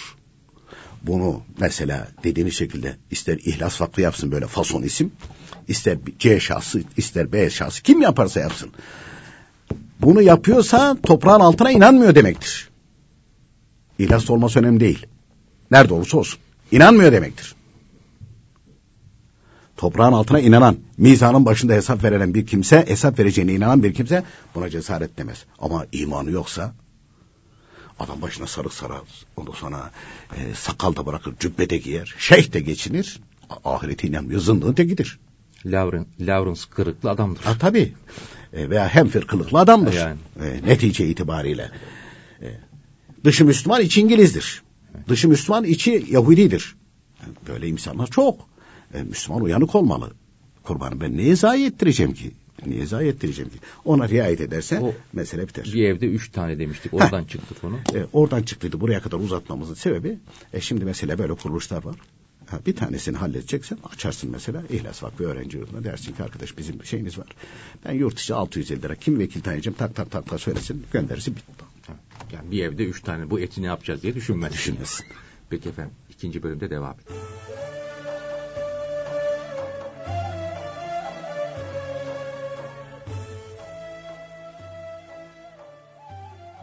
Bunu 1.03 1.41
mesela 1.59 2.07
dediğiniz 2.23 2.53
şekilde 2.53 2.95
ister 3.11 3.37
İhlas 3.37 3.81
Vakfı 3.81 4.01
yapsın 4.01 4.31
böyle 4.31 4.47
fason 4.47 4.81
isim, 4.81 5.11
ister 5.67 5.97
C 6.19 6.39
şahsı, 6.39 6.81
ister 6.97 7.31
B 7.31 7.49
şahsı 7.49 7.83
kim 7.83 8.01
yaparsa 8.01 8.39
yapsın. 8.39 8.69
Bunu 10.01 10.21
yapıyorsa 10.21 10.97
toprağın 11.03 11.39
altına 11.39 11.71
inanmıyor 11.71 12.15
demektir. 12.15 12.69
İhlas 13.99 14.29
olması 14.29 14.59
önemli 14.59 14.79
değil. 14.79 15.05
Nerede 15.71 15.93
olursa 15.93 16.17
olsun. 16.17 16.39
İnanmıyor 16.71 17.11
demektir. 17.11 17.55
Toprağın 19.77 20.13
altına 20.13 20.39
inanan, 20.39 20.77
mizanın 20.97 21.45
başında 21.45 21.73
hesap 21.73 22.03
veren 22.03 22.33
bir 22.33 22.47
kimse, 22.47 22.85
hesap 22.87 23.19
vereceğine 23.19 23.53
inanan 23.53 23.83
bir 23.83 23.93
kimse 23.93 24.23
buna 24.55 24.69
cesaret 24.69 25.17
demez. 25.17 25.45
Ama 25.59 25.85
imanı 25.91 26.31
yoksa 26.31 26.73
adam 27.99 28.21
başına 28.21 28.47
sarık 28.47 28.73
sarar, 28.73 29.01
ondan 29.37 29.53
sonra 29.53 29.91
e, 30.37 30.53
sakal 30.55 30.95
da 30.95 31.05
bırakır, 31.05 31.33
cübbe 31.39 31.69
de 31.69 31.77
giyer, 31.77 32.15
şeyh 32.17 32.53
de 32.53 32.59
geçinir, 32.59 33.19
ahirete 33.65 34.07
inanmıyor, 34.07 34.41
zındığın 34.41 34.73
tekidir. 34.73 35.19
Lawrence, 35.65 36.09
Lawrence 36.19 36.61
kırıklı 36.69 37.09
adamdır. 37.09 37.43
Ha, 37.43 37.55
tabii. 37.59 37.93
E, 38.53 38.69
veya 38.69 38.87
hemfir 38.87 39.27
kılıklı 39.27 39.59
adamdır. 39.59 39.93
Yani. 39.93 40.17
E, 40.41 40.61
netice 40.65 41.07
itibariyle. 41.07 41.71
E, 42.41 42.47
dışı 43.23 43.45
Müslüman, 43.45 43.81
içi 43.81 44.01
İngilizdir. 44.01 44.63
Dışı 45.09 45.29
Müslüman, 45.29 45.63
içi 45.63 46.05
Yahudidir. 46.09 46.75
Böyle 47.47 47.67
insanlar 47.67 48.07
çok. 48.07 48.49
E, 48.93 49.03
Müslüman 49.03 49.41
uyanık 49.41 49.75
olmalı. 49.75 50.11
Kurbanı 50.63 51.01
ben 51.01 51.17
neye 51.17 51.35
zayi 51.35 51.65
ettireceğim 51.65 52.13
ki? 52.13 52.31
Niye 52.65 52.85
zayi 52.85 53.09
ettireceğim 53.09 53.51
ki? 53.51 53.57
Ona 53.85 54.09
riayet 54.09 54.41
ederse 54.41 54.79
O- 54.79 54.93
mesele 55.13 55.47
biter. 55.47 55.71
Bir 55.73 55.83
evde 55.83 56.05
üç 56.07 56.31
tane 56.31 56.59
demiştik. 56.59 56.93
Oradan 56.93 57.23
çıktı 57.23 57.55
konu. 57.61 57.79
E, 57.95 58.05
oradan 58.13 58.43
çıktıydı 58.43 58.81
buraya 58.81 59.01
kadar 59.01 59.17
uzatmamızın 59.17 59.73
sebebi 59.73 60.17
e, 60.53 60.61
şimdi 60.61 60.85
mesela 60.85 61.17
böyle 61.17 61.33
kuruluşlar 61.33 61.83
var. 61.83 61.95
Ha, 62.47 62.59
bir 62.65 62.75
tanesini 62.75 63.17
halledeceksen 63.17 63.77
açarsın 63.93 64.31
mesela 64.31 64.63
İhlas 64.69 65.03
Vakfı 65.03 65.23
öğrenci 65.23 65.57
yurduna 65.57 65.83
dersin 65.83 66.13
ki 66.13 66.23
arkadaş 66.23 66.57
bizim 66.57 66.85
şeyimiz 66.85 67.17
var. 67.17 67.27
Ben 67.85 67.93
yurt 67.93 68.17
dışı 68.17 68.35
650 68.35 68.81
lira 68.81 68.95
kim 68.95 69.19
vekil 69.19 69.41
tanıyacağım 69.41 69.75
tak 69.77 69.95
tak 69.95 70.11
tak 70.11 70.27
tak 70.29 70.39
söylesin 70.39 70.85
gönderirsin 70.93 71.35
bitti. 71.35 71.51
Yani 72.33 72.51
bir 72.51 72.63
evde 72.63 72.83
üç 72.85 73.01
tane 73.01 73.29
bu 73.29 73.39
eti 73.39 73.61
ne 73.61 73.65
yapacağız 73.65 74.03
diye 74.03 74.15
düşünmez. 74.15 74.53
Düşünmesin. 74.53 75.05
Peki 75.49 75.69
efendim 75.69 75.93
ikinci 76.09 76.43
bölümde 76.43 76.69
devam 76.69 76.95
edelim. 76.99 77.21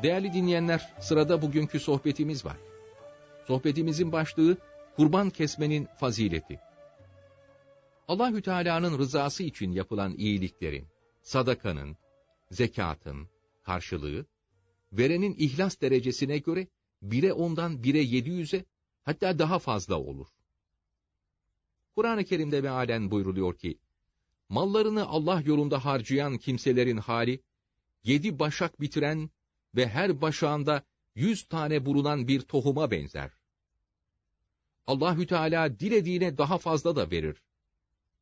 Değerli 0.03 0.33
dinleyenler, 0.33 0.95
sırada 1.01 1.43
bugünkü 1.43 1.81
sohbetimiz 1.81 2.45
var. 2.45 2.57
Sohbetimizin 3.47 4.13
başlığı 4.13 4.57
kurban 4.97 5.31
kesmenin 5.31 5.89
fazileti. 6.01 6.61
Allahü 8.09 8.43
Teala'nın 8.43 8.99
rızası 8.99 9.43
için 9.43 9.73
yapılan 9.73 10.15
iyiliklerin, 10.17 10.87
sadakanın, 11.23 11.97
zekatın 12.51 13.29
karşılığı 13.63 14.27
verenin 14.93 15.35
ihlas 15.39 15.81
derecesine 15.81 16.39
göre 16.39 16.69
bire 17.03 17.33
ondan 17.33 17.83
bire 17.83 18.01
yedi 18.01 18.31
yüze 18.31 18.65
hatta 19.05 19.39
daha 19.39 19.59
fazla 19.59 20.01
olur. 20.01 20.27
Kur'an-ı 21.95 22.25
Kerim'de 22.25 22.61
mealen 22.61 23.11
buyruluyor 23.11 23.59
ki, 23.59 23.79
mallarını 24.49 25.07
Allah 25.07 25.43
yolunda 25.47 25.85
harcayan 25.85 26.39
kimselerin 26.39 26.97
hali, 26.97 27.43
yedi 28.05 28.39
başak 28.39 28.81
bitiren 28.81 29.31
ve 29.77 29.89
her 29.89 30.21
başağında 30.21 30.83
yüz 31.15 31.43
tane 31.49 31.87
bulunan 31.87 32.29
bir 32.29 32.41
tohuma 32.41 32.91
benzer. 32.91 33.31
Allahü 34.87 35.27
Teala 35.27 35.81
dilediğine 35.81 36.39
daha 36.39 36.59
fazla 36.59 36.97
da 36.97 37.11
verir. 37.11 37.43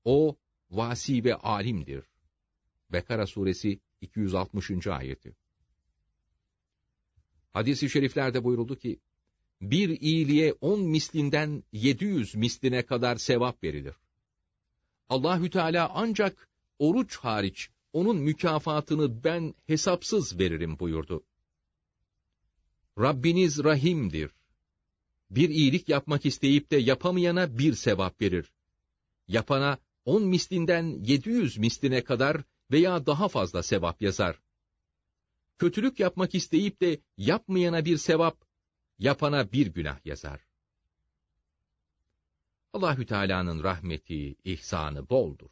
O, 0.05 0.37
vasi 0.71 1.25
ve 1.25 1.35
alimdir. 1.35 2.05
Bekara 2.93 3.27
suresi 3.27 3.81
260. 4.01 4.87
ayeti. 4.87 5.37
Hadis-i 7.53 7.90
şeriflerde 7.90 8.45
buyuruldu 8.45 8.77
ki, 8.79 9.01
bir 9.61 10.01
iyiliğe 10.01 10.53
on 10.61 10.81
mislinden 10.81 11.64
yedi 11.73 12.05
yüz 12.05 12.35
misline 12.35 12.87
kadar 12.87 13.17
sevap 13.17 13.64
verilir. 13.64 13.95
Allahü 15.09 15.51
Teala 15.51 15.90
ancak 15.95 16.49
oruç 16.79 17.17
hariç 17.17 17.71
onun 17.93 18.17
mükafatını 18.17 19.25
ben 19.25 19.55
hesapsız 19.67 20.38
veririm 20.38 20.79
buyurdu. 20.79 21.25
Rabbiniz 22.99 23.65
rahimdir. 23.65 24.31
Bir 25.31 25.49
iyilik 25.49 25.89
yapmak 25.89 26.27
isteyip 26.27 26.71
de 26.71 26.77
yapamayana 26.77 27.59
bir 27.59 27.75
sevap 27.75 28.21
verir. 28.21 28.53
Yapana 29.29 29.79
on 30.05 30.23
mislinden 30.23 30.85
yedi 30.85 31.29
yüz 31.29 31.59
misline 31.59 32.05
kadar 32.05 32.43
veya 32.71 33.07
daha 33.07 33.29
fazla 33.29 33.63
sevap 33.63 34.03
yazar. 34.03 34.41
Kötülük 35.59 36.01
yapmak 36.01 36.35
isteyip 36.35 36.81
de 36.81 37.01
yapmayana 37.17 37.85
bir 37.85 37.97
sevap, 37.97 38.45
yapana 38.99 39.53
bir 39.53 39.67
günah 39.67 40.07
yazar. 40.07 40.41
Allahü 42.73 43.07
Teala'nın 43.07 43.63
rahmeti, 43.63 44.37
ihsanı 44.45 45.09
boldur. 45.09 45.51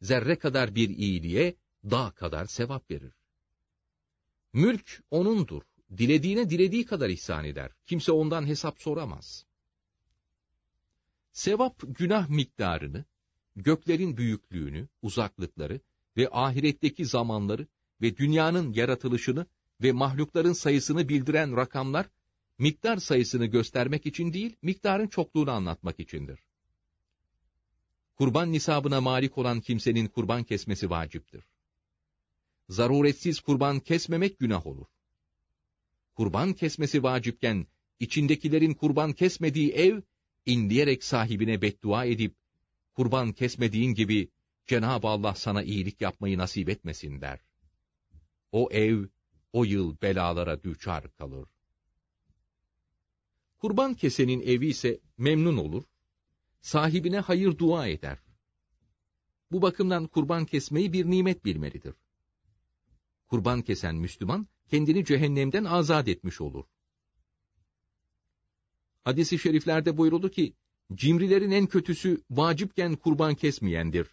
Zerre 0.00 0.38
kadar 0.38 0.74
bir 0.74 0.88
iyiliğe 0.88 1.56
dağ 1.84 2.10
kadar 2.10 2.46
sevap 2.46 2.90
verir. 2.90 3.12
Mülk 4.52 5.02
onundur. 5.10 5.62
Dilediğine 5.96 6.50
dilediği 6.50 6.86
kadar 6.86 7.08
ihsan 7.08 7.44
eder. 7.44 7.70
Kimse 7.86 8.12
ondan 8.12 8.46
hesap 8.46 8.80
soramaz. 8.80 9.46
Sevap 11.32 11.82
günah 11.82 12.28
miktarını, 12.28 13.04
göklerin 13.56 14.16
büyüklüğünü, 14.16 14.88
uzaklıkları 15.02 15.80
ve 16.16 16.28
ahiretteki 16.32 17.06
zamanları 17.06 17.66
ve 18.02 18.16
dünyanın 18.16 18.72
yaratılışını 18.72 19.46
ve 19.82 19.92
mahlukların 19.92 20.52
sayısını 20.52 21.08
bildiren 21.08 21.56
rakamlar, 21.56 22.08
miktar 22.58 22.96
sayısını 22.96 23.46
göstermek 23.46 24.06
için 24.06 24.32
değil, 24.32 24.56
miktarın 24.62 25.06
çokluğunu 25.06 25.50
anlatmak 25.50 26.00
içindir. 26.00 26.40
Kurban 28.16 28.52
nisabına 28.52 29.00
malik 29.00 29.38
olan 29.38 29.60
kimsenin 29.60 30.06
kurban 30.06 30.44
kesmesi 30.44 30.90
vaciptir. 30.90 31.44
Zaruretsiz 32.68 33.40
kurban 33.40 33.80
kesmemek 33.80 34.38
günah 34.38 34.66
olur. 34.66 34.86
Kurban 36.20 36.52
kesmesi 36.52 37.02
vacipken, 37.02 37.66
içindekilerin 38.00 38.74
kurban 38.74 39.12
kesmediği 39.12 39.72
ev, 39.72 40.02
inleyerek 40.46 41.04
sahibine 41.04 41.62
beddua 41.62 42.04
edip, 42.04 42.36
kurban 42.94 43.32
kesmediğin 43.32 43.94
gibi, 43.94 44.30
Cenab-ı 44.66 45.08
Allah 45.08 45.34
sana 45.34 45.62
iyilik 45.62 46.00
yapmayı 46.00 46.38
nasip 46.38 46.68
etmesin 46.68 47.20
der. 47.20 47.40
O 48.52 48.68
ev, 48.70 49.04
o 49.52 49.64
yıl 49.64 49.96
belalara 50.02 50.62
düçar 50.62 51.12
kalır. 51.16 51.48
Kurban 53.58 53.94
kesenin 53.94 54.40
evi 54.40 54.66
ise 54.66 55.00
memnun 55.18 55.56
olur, 55.56 55.84
sahibine 56.60 57.18
hayır 57.18 57.58
dua 57.58 57.86
eder. 57.86 58.18
Bu 59.52 59.62
bakımdan 59.62 60.06
kurban 60.06 60.44
kesmeyi 60.44 60.92
bir 60.92 61.10
nimet 61.10 61.44
bilmelidir. 61.44 61.94
Kurban 63.26 63.62
kesen 63.62 63.94
Müslüman, 63.96 64.46
kendini 64.70 65.04
cehennemden 65.04 65.64
azat 65.64 66.08
etmiş 66.08 66.40
olur. 66.40 66.64
Hadis-i 69.04 69.38
şeriflerde 69.38 69.96
buyuruldu 69.96 70.30
ki, 70.30 70.54
cimrilerin 70.94 71.50
en 71.50 71.66
kötüsü 71.66 72.22
vacipken 72.30 72.96
kurban 72.96 73.34
kesmeyendir. 73.34 74.06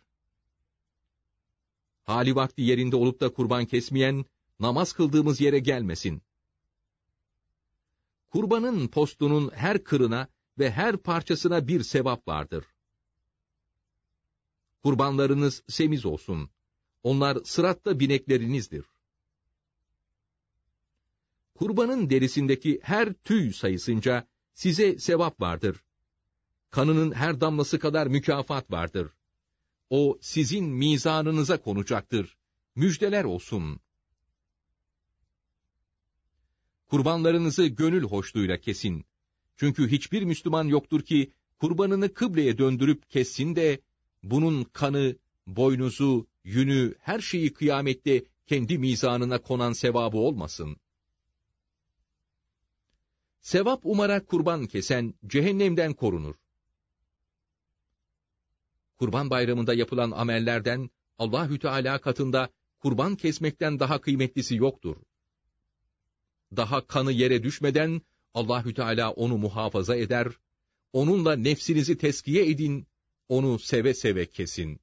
Hali 2.04 2.36
vakti 2.36 2.62
yerinde 2.62 2.96
olup 2.96 3.20
da 3.20 3.34
kurban 3.34 3.65
kesmeyen, 3.65 4.26
namaz 4.60 4.93
kıldığımız 4.93 5.41
yere 5.41 5.60
gelmesin. 5.60 6.22
Kurbanın 8.30 8.88
postunun 8.88 9.52
her 9.54 9.84
kırına 9.84 10.28
ve 10.60 10.72
her 10.72 10.98
parçasına 10.98 11.67
bir 11.67 11.84
sevap 11.84 12.28
vardır. 12.28 12.65
Kurbanlarınız 14.84 15.63
semiz 15.67 16.06
olsun. 16.06 16.50
Onlar 17.04 17.38
sıratta 17.43 18.00
bineklerinizdir. 18.00 18.86
Kurbanın 21.58 22.10
derisindeki 22.10 22.80
her 22.84 23.13
tüy 23.13 23.54
sayısınca 23.54 24.28
size 24.54 25.00
sevap 25.00 25.41
vardır. 25.41 25.84
Kanının 26.70 27.12
her 27.12 27.41
damlası 27.41 27.80
kadar 27.80 28.08
mükafat 28.08 28.72
vardır. 28.72 29.12
O 29.89 30.17
sizin 30.22 30.65
mizanınıza 30.65 31.62
konacaktır. 31.62 32.38
Müjdeler 32.76 33.24
olsun. 33.24 33.80
Kurbanlarınızı 36.88 37.65
gönül 37.67 38.04
hoşluğuyla 38.04 38.58
kesin. 38.58 39.06
Çünkü 39.58 39.91
hiçbir 39.91 40.24
Müslüman 40.24 40.67
yoktur 40.67 41.02
ki 41.02 41.32
kurbanını 41.60 42.13
kıbleye 42.13 42.58
döndürüp 42.58 43.10
kessin 43.10 43.56
de 43.56 43.82
bunun 44.24 44.63
kanı, 44.63 45.15
boynuzu, 45.48 46.28
yünü, 46.43 46.96
her 47.00 47.20
şeyi 47.20 47.54
kıyamette 47.54 48.24
kendi 48.48 48.78
mizanına 48.78 49.41
konan 49.41 49.74
sevabı 49.74 50.17
olmasın. 50.17 50.78
Sevap 53.47 53.86
umarak 53.86 54.27
kurban 54.27 54.67
kesen 54.67 55.13
cehennemden 55.27 55.93
korunur. 55.93 56.36
Kurban 58.99 59.29
bayramında 59.29 59.73
yapılan 59.73 60.12
amellerden 60.12 60.89
Allahü 61.17 61.60
Teala 61.60 62.01
katında 62.01 62.49
kurban 62.79 63.15
kesmekten 63.15 63.79
daha 63.79 64.01
kıymetlisi 64.01 64.55
yoktur. 64.55 64.97
Daha 66.55 66.88
kanı 66.88 67.12
yere 67.12 67.43
düşmeden 67.43 68.01
Allahü 68.33 68.73
Teala 68.73 69.12
onu 69.12 69.38
muhafaza 69.38 69.95
eder, 69.95 70.27
onunla 70.93 71.36
nefsinizi 71.36 71.97
teskiye 71.97 72.49
edin, 72.49 72.88
onu 73.29 73.60
seve 73.60 73.93
seve 73.93 74.25
kesin. 74.25 74.79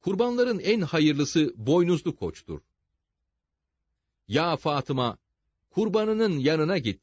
Kurbanların 0.00 0.58
en 0.58 0.80
hayırlısı 0.80 1.54
boynuzlu 1.56 2.16
koçtur. 2.16 2.60
Ya 4.28 4.56
Fatıma, 4.56 5.18
kurbanının 5.78 6.38
yanına 6.38 6.78
git, 6.78 7.00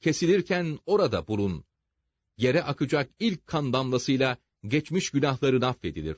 kesilirken 0.00 0.78
orada 0.86 1.26
bulun. 1.26 1.64
Yere 2.36 2.62
akacak 2.62 3.10
ilk 3.18 3.46
kan 3.46 3.72
damlasıyla 3.72 4.36
geçmiş 4.66 5.10
günahların 5.10 5.60
affedilir. 5.60 6.16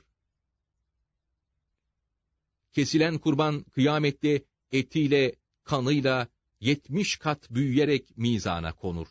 Kesilen 2.71 3.17
kurban 3.17 3.63
kıyamette 3.63 4.43
etiyle, 4.71 5.35
kanıyla 5.63 6.27
yetmiş 6.59 7.17
kat 7.17 7.51
büyüyerek 7.51 8.17
mizana 8.17 8.73
konur. 8.73 9.07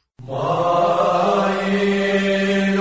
Mail 1.69 2.79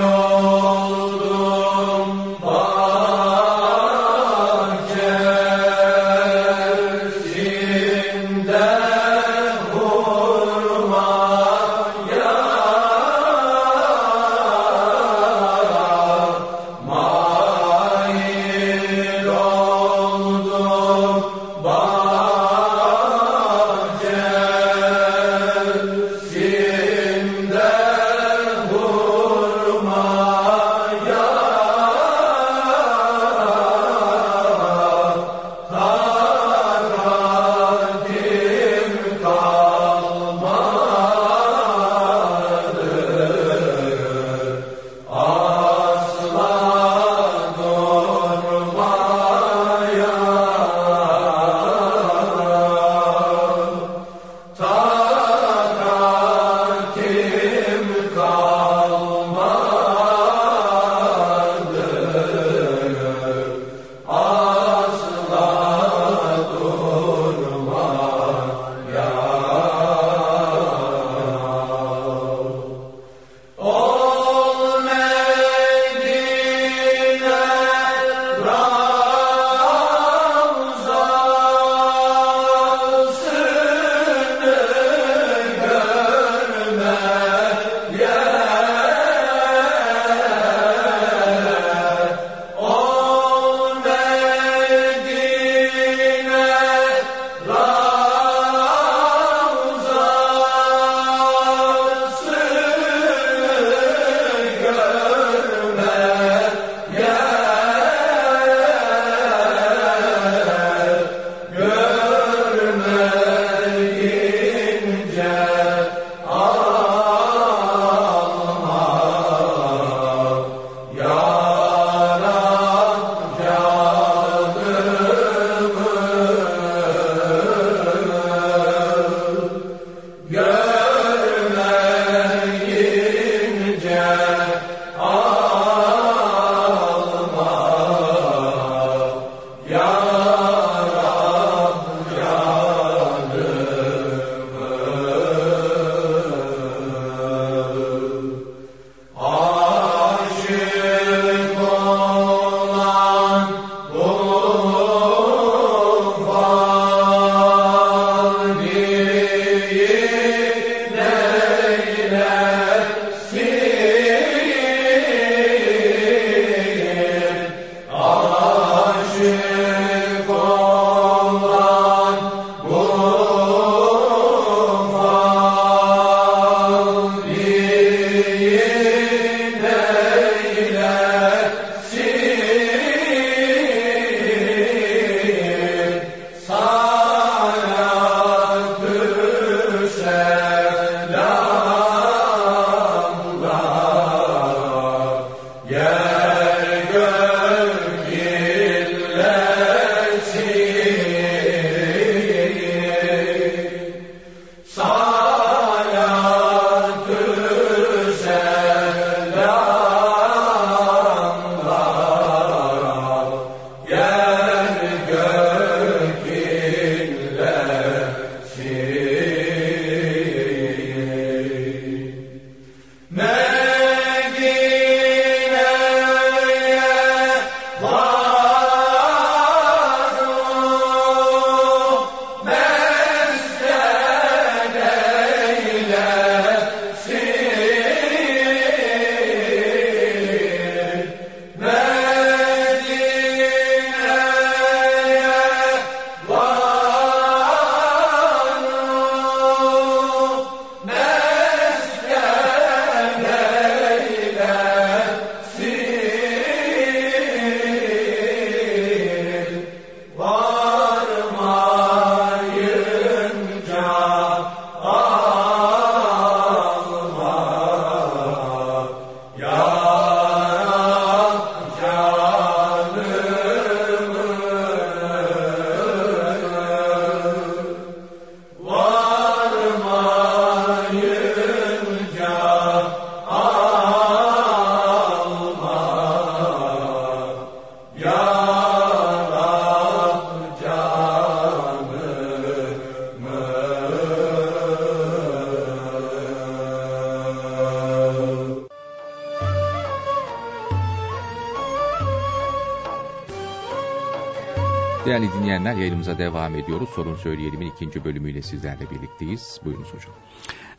Değerli 305.08 305.32
dinleyenler 305.32 305.74
yayınımıza 305.76 306.18
devam 306.18 306.56
ediyoruz. 306.56 306.88
Sorun 306.94 307.16
Söyleyelim'in 307.16 307.70
ikinci 307.70 308.04
bölümüyle 308.04 308.42
sizlerle 308.42 308.90
birlikteyiz. 308.90 309.60
Buyurunuz 309.64 309.88
hocam. 309.88 310.12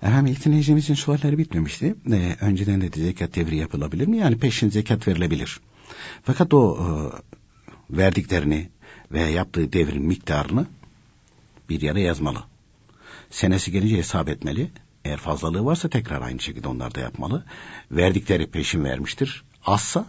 Efendim 0.01 0.33
ilk 0.33 0.45
dinleyicimizin 0.45 0.93
sualleri 0.93 1.37
bitmemişti. 1.37 1.95
Ee, 2.11 2.35
önceden 2.41 2.81
de 2.81 2.89
zekat 3.01 3.35
devri 3.35 3.55
yapılabilir 3.55 4.07
mi? 4.07 4.17
Yani 4.17 4.37
peşin 4.37 4.69
zekat 4.69 5.07
verilebilir. 5.07 5.59
Fakat 6.23 6.53
o 6.53 6.77
e, 6.77 6.87
verdiklerini 7.97 8.69
ve 9.11 9.21
yaptığı 9.21 9.73
devrin 9.73 10.05
miktarını 10.05 10.67
bir 11.69 11.81
yere 11.81 12.01
yazmalı. 12.01 12.43
Senesi 13.29 13.71
gelince 13.71 13.97
hesap 13.97 14.29
etmeli. 14.29 14.71
Eğer 15.05 15.17
fazlalığı 15.17 15.65
varsa 15.65 15.89
tekrar 15.89 16.21
aynı 16.21 16.39
şekilde 16.39 16.67
onlar 16.67 16.95
da 16.95 16.99
yapmalı. 16.99 17.45
Verdikleri 17.91 18.47
peşin 18.47 18.83
vermiştir. 18.83 19.43
Azsa 19.65 20.05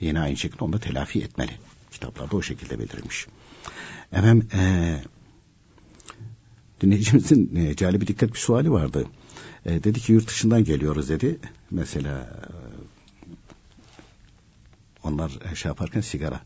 yine 0.00 0.20
aynı 0.20 0.36
şekilde 0.36 0.64
onu 0.64 0.72
da 0.72 0.78
telafi 0.78 1.22
etmeli. 1.22 1.52
Kitaplarda 1.90 2.36
o 2.36 2.42
şekilde 2.42 2.78
belirtilmiş. 2.78 3.26
Efendim 4.14 4.48
e, 4.54 4.62
dinleyicimizin 6.80 7.56
e, 7.56 7.76
cali 7.76 8.00
bir 8.00 8.06
dikkat 8.06 8.32
bir 8.32 8.38
suali 8.38 8.72
vardı. 8.72 9.06
E, 9.64 9.84
dedi 9.84 10.00
ki 10.00 10.12
yurt 10.12 10.28
dışından 10.28 10.64
geliyoruz 10.64 11.08
dedi. 11.08 11.38
Mesela 11.70 12.18
e, 12.20 12.48
onlar 15.02 15.32
şey 15.54 15.68
yaparken 15.68 16.00
sigara 16.00 16.40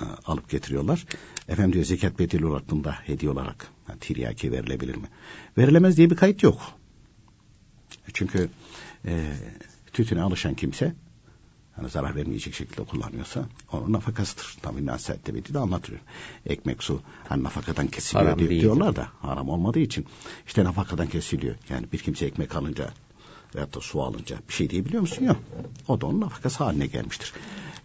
e, 0.00 0.04
alıp 0.26 0.50
getiriyorlar. 0.50 1.06
Efendim 1.48 1.72
diyor 1.72 1.84
zekat 1.84 2.18
bedeli 2.18 2.46
olarak 2.46 2.70
bunda 2.70 2.92
hediye 2.92 3.30
olarak 3.30 3.66
yani 3.88 4.00
tiryaki 4.00 4.52
verilebilir 4.52 4.96
mi? 4.96 5.08
Verilemez 5.58 5.96
diye 5.96 6.10
bir 6.10 6.16
kayıt 6.16 6.42
yok. 6.42 6.60
Çünkü 8.12 8.48
e, 9.04 9.32
tütüne 9.92 10.22
alışan 10.22 10.54
kimse 10.54 10.94
yani 11.78 11.90
zarar 11.90 12.16
vermeyecek 12.16 12.54
şekilde 12.54 12.84
kullanıyorsa 12.84 13.44
onun 13.72 13.92
nafakasıdır. 13.92 14.56
Tabi 14.62 14.86
nasihatte 14.86 15.34
beti 15.34 15.54
de 15.54 15.58
anlatıyor. 15.58 16.00
Ekmek 16.46 16.82
su 16.82 17.00
hani 17.28 17.44
nafakadan 17.44 17.86
kesiliyor 17.86 18.26
haram 18.26 18.38
diyor, 18.38 18.50
diyorlar 18.50 18.96
da 18.96 19.08
haram 19.20 19.48
olmadığı 19.48 19.78
için 19.78 20.06
işte 20.46 20.64
nafakadan 20.64 21.06
kesiliyor. 21.06 21.54
Yani 21.68 21.86
bir 21.92 21.98
kimse 21.98 22.26
ekmek 22.26 22.56
alınca 22.56 22.90
veyahut 23.54 23.74
da 23.74 23.80
su 23.80 24.02
alınca 24.02 24.36
bir 24.48 24.52
şey 24.52 24.70
diyebiliyor 24.70 25.00
musun? 25.00 25.24
Yok. 25.24 25.36
O 25.88 26.00
da 26.00 26.06
onun 26.06 26.20
nafakası 26.20 26.64
haline 26.64 26.86
gelmiştir. 26.86 27.32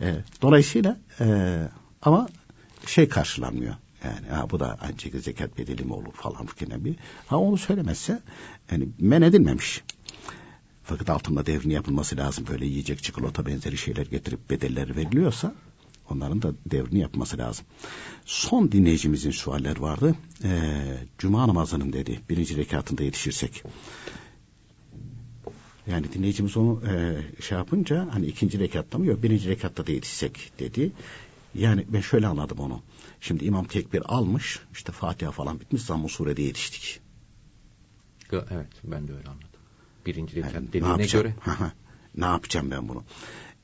E, 0.02 0.16
dolayısıyla 0.42 0.98
e, 1.20 1.58
ama 2.02 2.30
şey 2.86 3.10
karşılanmıyor. 3.10 3.76
Yani 4.04 4.28
ha, 4.28 4.50
bu 4.50 4.60
da 4.60 4.80
şekilde 4.98 5.22
zekat 5.22 5.58
bedeli 5.58 5.84
mi 5.84 5.94
olur 5.94 6.14
falan 6.14 6.46
filan 6.46 6.86
bir. 6.86 6.96
Ha 7.28 7.38
onu 7.38 7.58
söylemezse 7.58 8.22
yani 8.72 8.88
men 9.00 9.22
edilmemiş. 9.22 9.84
Fakat 10.92 11.10
altında 11.10 11.46
devrini 11.46 11.74
yapılması 11.74 12.18
lazım. 12.18 12.46
Böyle 12.50 12.66
yiyecek 12.66 13.04
çikolata 13.04 13.46
benzeri 13.46 13.78
şeyler 13.78 14.06
getirip 14.06 14.50
bedelleri 14.50 14.96
veriliyorsa 14.96 15.56
onların 16.10 16.42
da 16.42 16.54
devrini 16.66 17.00
yapması 17.00 17.38
lazım. 17.38 17.66
Son 18.26 18.72
dinleyicimizin 18.72 19.32
sualler 19.32 19.78
vardı. 19.78 20.16
Ee, 20.44 20.98
Cuma 21.18 21.48
namazının 21.48 21.94
dedi 21.94 22.20
birinci 22.30 22.58
rekatında 22.58 23.04
yetişirsek. 23.04 23.64
Yani 25.88 26.14
dinleyicimiz 26.14 26.58
onu 26.58 26.82
e, 26.90 27.22
şey 27.42 27.58
yapınca 27.58 28.08
hani 28.12 28.26
ikinci 28.26 28.60
rekatta 28.60 28.98
mı 28.98 29.06
yok 29.06 29.24
birinci 29.24 29.50
rekatta 29.50 29.88
da 29.88 29.92
yetişsek 29.92 30.52
dedi. 30.60 30.92
Yani 31.56 31.86
ben 31.90 32.02
şöyle 32.02 32.28
anladım 32.28 32.60
onu. 32.60 32.82
Şimdi 33.22 33.46
imam 33.46 33.66
tekbir 33.66 34.02
almış 34.06 34.60
işte 34.74 34.92
Fatiha 34.92 35.32
falan 35.32 35.60
bitmiş 35.60 35.82
zamm-ı 35.82 36.10
surede 36.10 36.42
yetiştik. 36.42 37.00
Evet 38.32 38.68
ben 38.84 39.08
de 39.08 39.14
öyle 39.14 39.30
anladım. 39.30 39.51
Birinci 40.06 40.36
rekat 40.36 40.54
yani 40.54 40.68
dediğine 40.68 41.06
göre. 41.06 41.36
ne 42.18 42.26
yapacağım 42.26 42.72
ben 42.72 42.88
bunu? 42.88 43.04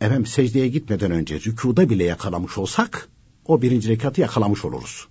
Efendim 0.02 0.26
secdeye 0.26 0.67
gitmeden 0.67 1.12
önce 1.12 1.39
rükuda 1.39 1.89
bile 1.89 2.04
yakalamış 2.04 2.58
olsak 2.58 3.10
o 3.45 3.62
birinci 3.62 3.89
rekatı 3.89 4.21
yakalamış 4.21 4.65
oluruz. 4.65 5.08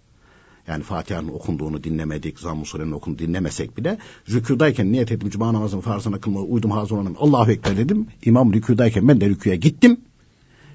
Yani 0.68 0.82
Fatiha'nın 0.82 1.28
okunduğunu 1.28 1.84
dinlemedik, 1.84 2.40
Zamm-ı 2.40 2.64
Sure'nin 2.64 2.92
okunduğunu 2.92 3.28
dinlemesek 3.28 3.76
bile 3.76 3.98
rükudayken 4.30 4.92
niyet 4.92 5.12
ettim 5.12 5.30
cuma 5.30 5.52
namazının 5.52 5.80
farzına 5.80 6.20
kılmaya 6.20 6.46
uydum 6.46 6.70
hazır 6.70 6.96
olanım. 6.96 7.16
Allahu 7.18 7.50
Ekber 7.50 7.76
dedim. 7.76 8.06
İmam 8.24 8.52
rükudayken 8.52 9.08
ben 9.08 9.20
de 9.20 9.28
rüküye 9.28 9.56
gittim. 9.56 10.00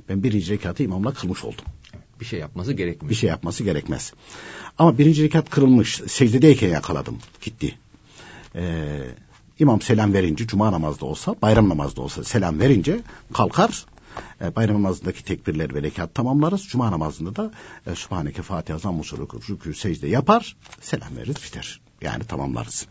Ben 0.10 0.24
birinci 0.24 0.54
rekatı 0.54 0.84
imamla 0.84 1.14
kılmış 1.14 1.44
oldum. 1.44 1.66
Bir 2.20 2.26
şey 2.26 2.40
yapması 2.40 2.74
gerekmez. 2.74 3.10
Bir 3.10 3.16
şey 3.16 3.30
yapması 3.30 3.64
gerekmez. 3.64 4.14
Ama 4.78 4.98
birinci 4.98 5.24
rekat 5.24 5.50
kırılmış. 5.50 6.02
Secdedeyken 6.08 6.70
yakaladım. 6.70 7.18
Gitti. 7.42 7.76
Ee, 8.56 9.00
İmam 9.62 9.82
selam 9.82 10.14
verince 10.14 10.48
cuma 10.48 10.72
namazda 10.72 11.06
olsa 11.06 11.36
bayram 11.42 11.70
namazda 11.70 12.02
olsa 12.02 12.24
selam 12.24 12.60
verince 12.60 13.00
kalkar 13.34 13.86
e, 14.42 14.56
bayram 14.56 14.76
namazındaki 14.76 15.24
tekbirler 15.24 15.74
ve 15.74 15.82
rekat 15.82 16.16
tamamlarız. 16.16 16.64
Cuma 16.68 16.92
namazında 16.92 17.36
da 17.36 17.52
e, 17.88 17.96
Sübhaneke 17.96 18.42
Fatiha 18.42 18.80
Zamm-ı 18.80 19.02
Rükû 19.02 19.74
secde 19.74 20.08
yapar 20.08 20.56
selam 20.82 21.18
veririz 21.18 21.36
biter. 21.36 21.80
Yani 22.02 22.24
tamamlarız. 22.24 22.88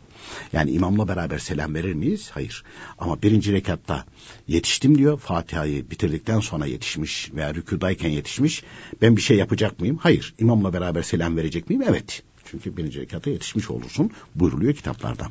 Yani 0.52 0.70
imamla 0.70 1.08
beraber 1.08 1.38
selam 1.38 1.74
verir 1.74 1.94
miyiz? 1.94 2.30
Hayır. 2.30 2.64
Ama 2.98 3.22
birinci 3.22 3.52
rekatta 3.52 4.04
yetiştim 4.48 4.98
diyor. 4.98 5.18
Fatiha'yı 5.18 5.90
bitirdikten 5.90 6.40
sonra 6.40 6.66
yetişmiş 6.66 7.32
veya 7.34 7.54
rükudayken 7.54 8.10
yetişmiş. 8.10 8.64
Ben 9.02 9.16
bir 9.16 9.22
şey 9.22 9.36
yapacak 9.36 9.80
mıyım? 9.80 9.96
Hayır. 9.96 10.34
İmamla 10.38 10.72
beraber 10.72 11.02
selam 11.02 11.36
verecek 11.36 11.70
miyim? 11.70 11.82
Evet. 11.88 12.22
Çünkü 12.44 12.76
birinci 12.76 13.00
rekata 13.00 13.30
yetişmiş 13.30 13.70
olursun. 13.70 14.10
Buyruluyor 14.34 14.74
kitaplarda. 14.74 15.26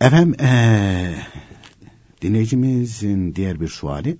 Efendim 0.00 0.36
ee, 0.40 1.22
dinleyicimizin 2.22 3.34
diğer 3.34 3.60
bir 3.60 3.68
suali 3.68 4.18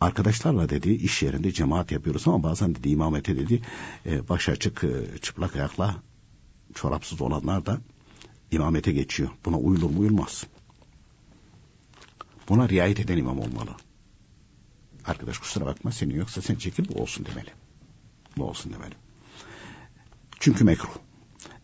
arkadaşlarla 0.00 0.68
dedi 0.68 0.90
iş 0.90 1.22
yerinde 1.22 1.52
cemaat 1.52 1.92
yapıyoruz 1.92 2.28
ama 2.28 2.42
bazen 2.42 2.74
dedi 2.74 2.88
imamete 2.88 3.36
dedi 3.36 3.62
e, 4.06 4.28
baş 4.28 4.48
açık 4.48 4.84
e, 4.84 5.18
çıplak 5.18 5.56
ayakla 5.56 6.02
çorapsız 6.74 7.20
olanlar 7.20 7.66
da 7.66 7.80
imamete 8.50 8.92
geçiyor. 8.92 9.30
Buna 9.44 9.58
uyulur 9.58 9.90
mu 9.90 10.00
uyulmaz. 10.00 10.46
Buna 12.48 12.68
riayet 12.68 13.00
eden 13.00 13.16
imam 13.16 13.38
olmalı. 13.38 13.70
Arkadaş 15.04 15.38
kusura 15.38 15.66
bakma 15.66 15.92
senin 15.92 16.14
yoksa 16.14 16.42
sen 16.42 16.54
çekil 16.54 16.88
bu 16.88 17.02
olsun 17.02 17.26
demeli. 17.26 17.50
Bu 18.36 18.44
olsun 18.44 18.72
demeli. 18.72 18.94
Çünkü 20.40 20.64
mekruh. 20.64 20.96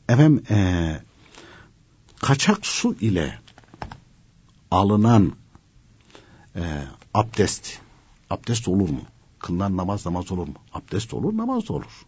Efendim 0.09 0.45
ee, 0.51 1.01
kaçak 2.21 2.67
su 2.67 2.95
ile 2.95 3.39
alınan 4.71 5.33
e, 6.57 6.63
abdest 7.15 7.79
abdest 8.31 8.69
olur 8.69 8.89
mu? 8.89 9.03
Kılınan 9.39 9.77
namaz 9.77 10.07
namaz 10.07 10.33
olur 10.33 10.49
mu? 10.49 10.55
Abdest 10.73 11.15
olur 11.15 11.37
namaz 11.37 11.69
da 11.69 11.73
olur. 11.73 12.07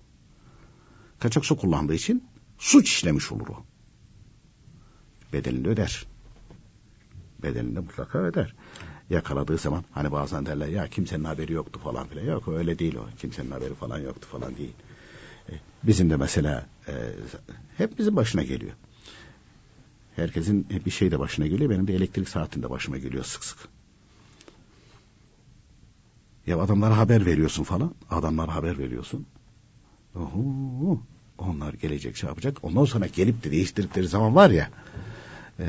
Kaçak 1.18 1.44
su 1.44 1.56
kullandığı 1.56 1.94
için 1.94 2.24
suç 2.58 2.88
işlemiş 2.88 3.32
olur 3.32 3.48
o. 3.48 3.64
Bedelini 5.32 5.68
öder. 5.68 6.06
Bedelini 7.42 7.78
mutlaka 7.78 8.18
öder. 8.18 8.54
Yakaladığı 9.10 9.58
zaman 9.58 9.84
hani 9.92 10.12
bazen 10.12 10.46
derler 10.46 10.68
ya 10.68 10.88
kimsenin 10.88 11.24
haberi 11.24 11.52
yoktu 11.52 11.80
falan 11.84 12.06
filan. 12.06 12.24
Yok 12.24 12.48
öyle 12.48 12.78
değil 12.78 12.94
o. 12.94 13.06
Kimsenin 13.18 13.50
haberi 13.50 13.74
falan 13.74 13.98
yoktu 13.98 14.28
falan 14.32 14.56
değil. 14.56 14.72
E, 15.48 15.52
bizim 15.82 16.10
de 16.10 16.16
mesela 16.16 16.66
e, 16.88 16.92
hep 17.76 17.98
bizim 17.98 18.16
başına 18.16 18.42
geliyor. 18.42 18.72
Herkesin 20.20 20.66
bir 20.86 20.90
şey 20.90 21.10
de 21.10 21.18
başına 21.18 21.46
geliyor. 21.46 21.70
Benim 21.70 21.86
de 21.86 21.94
elektrik 21.94 22.28
saatinde 22.28 22.70
başıma 22.70 22.98
geliyor 22.98 23.24
sık 23.24 23.44
sık. 23.44 23.58
Ya 26.46 26.58
adamlara 26.58 26.96
haber 26.96 27.26
veriyorsun 27.26 27.64
falan. 27.64 27.94
Adamlara 28.10 28.54
haber 28.54 28.78
veriyorsun. 28.78 29.26
Oho, 30.16 31.02
onlar 31.38 31.72
gelecek 31.72 32.16
şey 32.16 32.28
yapacak. 32.28 32.58
Ondan 32.62 32.84
sonra 32.84 33.06
gelip 33.06 33.44
de 33.44 33.50
değiştirdikleri 33.50 34.08
zaman 34.08 34.34
var 34.34 34.50
ya. 34.50 34.70
E, 35.58 35.66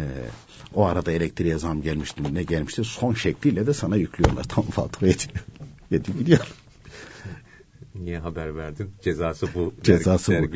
o 0.73 0.85
arada 0.85 1.11
elektriğe 1.11 1.57
zam 1.57 1.81
gelmişti 1.81 2.33
ne 2.33 2.43
gelmişti. 2.43 2.83
Son 2.83 3.13
şekliyle 3.13 3.67
de 3.67 3.73
sana 3.73 3.95
yüklüyorlar. 3.95 4.43
Tam 4.47 4.63
fatura 4.63 5.09
ediyor. 5.09 5.45
Yedi 5.91 6.17
gidiyor. 6.17 6.53
Niye 7.95 8.19
haber 8.19 8.55
verdin? 8.55 8.89
Cezası 9.01 9.47
bu. 9.55 9.73
Cezası 9.83 10.31
bu. 10.31 10.55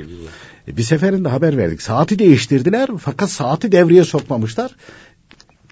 E, 0.71 0.77
bir 0.77 0.83
seferinde 0.83 1.29
haber 1.29 1.57
verdik. 1.57 1.81
Saati 1.81 2.19
değiştirdiler 2.19 2.89
fakat 3.01 3.31
saati 3.31 3.71
devreye 3.71 4.03
sokmamışlar. 4.03 4.75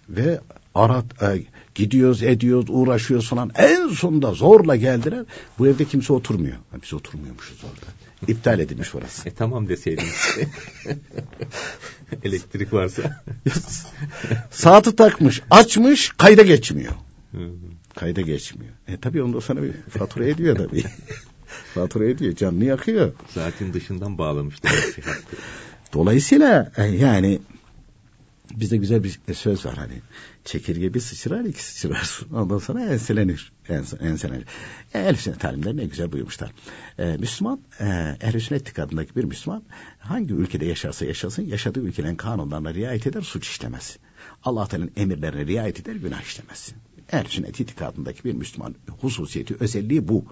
Ve 0.09 0.39
arat 0.75 1.23
e, 1.23 1.43
gidiyoruz 1.75 2.23
ediyoruz 2.23 2.65
uğraşıyoruz 2.69 3.29
falan. 3.29 3.51
En 3.55 3.87
sonunda 3.87 4.33
zorla 4.33 4.75
geldiler. 4.75 5.25
Bu 5.59 5.67
evde 5.67 5.85
kimse 5.85 6.13
oturmuyor. 6.13 6.55
Ha, 6.55 6.77
biz 6.83 6.93
oturmuyormuşuz 6.93 7.63
orada. 7.63 7.85
İptal 8.27 8.59
edilmiş 8.59 8.95
orası. 8.95 9.29
E 9.29 9.31
tamam 9.31 9.69
deseydin 9.69 10.05
Elektrik 12.23 12.73
varsa. 12.73 13.23
Saati 14.51 14.95
takmış, 14.95 15.41
açmış, 15.51 16.11
kayda 16.17 16.41
geçmiyor. 16.41 16.93
kayda 17.95 18.21
geçmiyor. 18.21 18.73
E 18.87 18.97
tabii 18.97 19.23
ondan 19.23 19.39
sonra 19.39 19.63
bir 19.63 19.73
fatura 19.89 20.25
ediyor 20.25 20.55
tabii. 20.55 20.83
fatura 21.73 22.05
ediyor, 22.05 22.35
canını 22.35 22.65
yakıyor. 22.65 23.13
Saatin 23.29 23.73
dışından 23.73 24.17
bağlamışlar. 24.17 24.73
Dolayısıyla 25.93 26.71
e, 26.77 26.83
yani 26.83 27.39
Bizde 28.55 28.77
güzel 28.77 29.03
bir 29.03 29.33
söz 29.33 29.65
var 29.65 29.77
hani. 29.77 30.01
Çekirge 30.45 30.93
bir 30.93 30.99
sıçrar 30.99 31.45
iki 31.45 31.63
sıçrar. 31.63 32.19
Ondan 32.33 32.57
sonra 32.57 32.85
enselenir. 32.85 33.51
Ens, 33.69 33.93
enselenir. 34.01 34.45
E, 34.93 34.99
Elif 34.99 35.21
sünnet 35.21 35.39
talimleri 35.39 35.77
ne 35.77 35.85
güzel 35.85 36.11
buyurmuşlar. 36.11 36.51
E, 36.99 37.17
Müslüman, 37.17 37.59
e, 37.79 38.17
ehl 38.21 38.39
sünnet 38.39 38.61
itikadındaki 38.61 39.15
bir 39.15 39.23
Müslüman 39.23 39.63
hangi 39.99 40.33
ülkede 40.33 40.65
yaşarsa 40.65 41.05
yaşasın 41.05 41.43
yaşadığı 41.43 41.79
ülkenin 41.79 42.15
kanunlarına 42.15 42.73
riayet 42.73 43.07
eder 43.07 43.21
suç 43.21 43.47
işlemez. 43.47 43.97
Allah 44.43 44.67
Teala'nın 44.67 44.91
emirlerine 44.95 45.45
riayet 45.45 45.79
eder 45.79 45.95
günah 45.95 46.21
işlemez. 46.21 46.71
Ehl 47.11 47.25
sünnet 47.29 47.59
itikadındaki 47.59 48.23
bir 48.23 48.33
Müslüman 48.33 48.75
hususiyeti 49.01 49.55
özelliği 49.59 50.07
bu. 50.07 50.25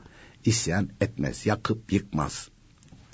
İsyan 0.45 0.89
etmez, 1.01 1.45
yakıp 1.45 1.93
yıkmaz. 1.93 2.49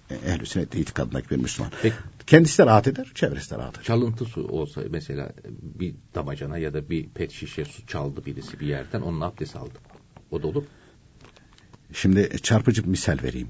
E, 0.09 0.15
ehl 0.15 0.45
sünnet 0.45 0.75
itikadındaki 0.75 1.29
bir 1.29 1.37
Müslüman. 1.37 1.71
Peki, 1.81 1.95
Kendisi 2.27 2.57
de 2.57 2.65
rahat 2.65 2.87
eder, 2.87 3.11
çevresi 3.15 3.51
de 3.51 3.57
rahat 3.57 3.75
eder. 3.75 3.83
Çalıntı 3.83 4.25
su 4.25 4.47
olsa 4.47 4.81
mesela 4.89 5.31
bir 5.61 5.95
damacana 6.15 6.57
ya 6.57 6.73
da 6.73 6.89
bir 6.89 7.09
pet 7.09 7.31
şişe 7.31 7.65
su 7.65 7.87
çaldı 7.87 8.25
birisi 8.25 8.59
bir 8.59 8.67
yerden 8.67 9.01
onun 9.01 9.21
abdest 9.21 9.55
aldı. 9.55 9.79
O 10.31 10.43
da 10.43 10.47
olur 10.47 10.63
Şimdi 11.93 12.41
çarpıcı 12.41 12.83
bir 12.83 12.87
misal 12.87 13.17
vereyim. 13.23 13.47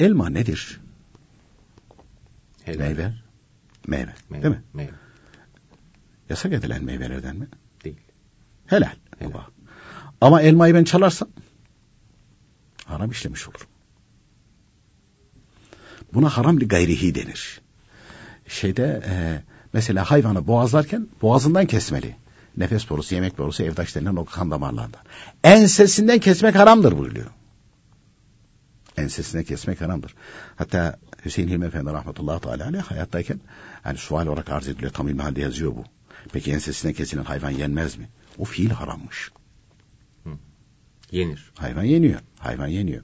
Elma 0.00 0.28
nedir? 0.28 0.80
Helal. 2.64 2.78
Meyve. 2.78 3.14
Meyve. 3.86 4.14
Meyve. 4.30 4.42
Değil 4.42 4.54
mi? 4.54 4.62
Meyve. 4.74 4.92
Yasak 6.28 6.52
edilen 6.52 6.84
meyvelerden 6.84 7.36
mi? 7.36 7.48
Değil. 7.84 7.96
Helal. 8.66 8.94
Helal. 9.18 9.40
Ama 10.20 10.42
elmayı 10.42 10.74
ben 10.74 10.84
çalarsam 10.84 11.28
haram 12.90 13.10
işlemiş 13.10 13.48
olurum. 13.48 13.66
Buna 16.14 16.28
haram 16.28 16.60
li 16.60 16.68
gayrihi 16.68 17.14
denir. 17.14 17.60
Şeyde 18.48 19.02
e, 19.06 19.42
mesela 19.72 20.10
hayvanı 20.10 20.46
boğazlarken 20.46 21.08
boğazından 21.22 21.66
kesmeli. 21.66 22.16
Nefes 22.56 22.90
borusu, 22.90 23.14
yemek 23.14 23.38
borusu, 23.38 23.62
evdaş 23.62 23.94
denilen 23.94 24.16
o 24.16 24.24
kan 24.24 24.50
damarlarından. 24.50 25.00
Ensesinden 25.44 26.18
kesmek 26.18 26.54
haramdır 26.54 26.98
buyuruyor. 26.98 27.30
Ensesinden 28.96 29.44
kesmek 29.44 29.80
haramdır. 29.80 30.14
Hatta 30.56 30.98
Hüseyin 31.24 31.48
Hilmi 31.48 31.66
Efendi 31.66 31.92
rahmetullahi 31.92 32.40
teala 32.40 32.64
aleyh 32.64 32.82
hayattayken 32.82 33.40
yani 33.84 33.98
sual 33.98 34.26
olarak 34.26 34.50
arz 34.50 34.68
ediliyor. 34.68 34.92
Tam 34.92 35.08
ilmi 35.08 35.22
halde 35.22 35.40
yazıyor 35.40 35.76
bu. 35.76 35.84
Peki 36.32 36.52
ensesinden 36.52 36.94
kesilen 36.94 37.24
hayvan 37.24 37.50
yenmez 37.50 37.96
mi? 37.96 38.08
O 38.38 38.44
fiil 38.44 38.70
harammış. 38.70 39.30
Yenir. 41.12 41.52
Hayvan 41.58 41.84
yeniyor. 41.84 42.20
Hayvan 42.38 42.66
yeniyor. 42.66 43.02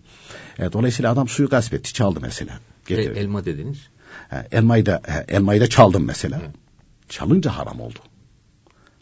E, 0.58 0.72
dolayısıyla 0.72 1.12
adam 1.12 1.28
suyu 1.28 1.48
gasp 1.48 1.74
etti, 1.74 1.92
çaldı 1.92 2.18
mesela. 2.22 2.60
E, 2.90 2.94
elma 2.94 3.44
dediniz. 3.44 3.78
Ha, 4.28 4.46
elmayı 4.52 4.86
da 4.86 5.02
elmayı 5.28 5.60
da 5.60 5.66
çaldım 5.66 6.04
mesela. 6.04 6.38
Hı. 6.38 6.46
Çalınca 7.08 7.50
haram 7.50 7.80
oldu. 7.80 7.98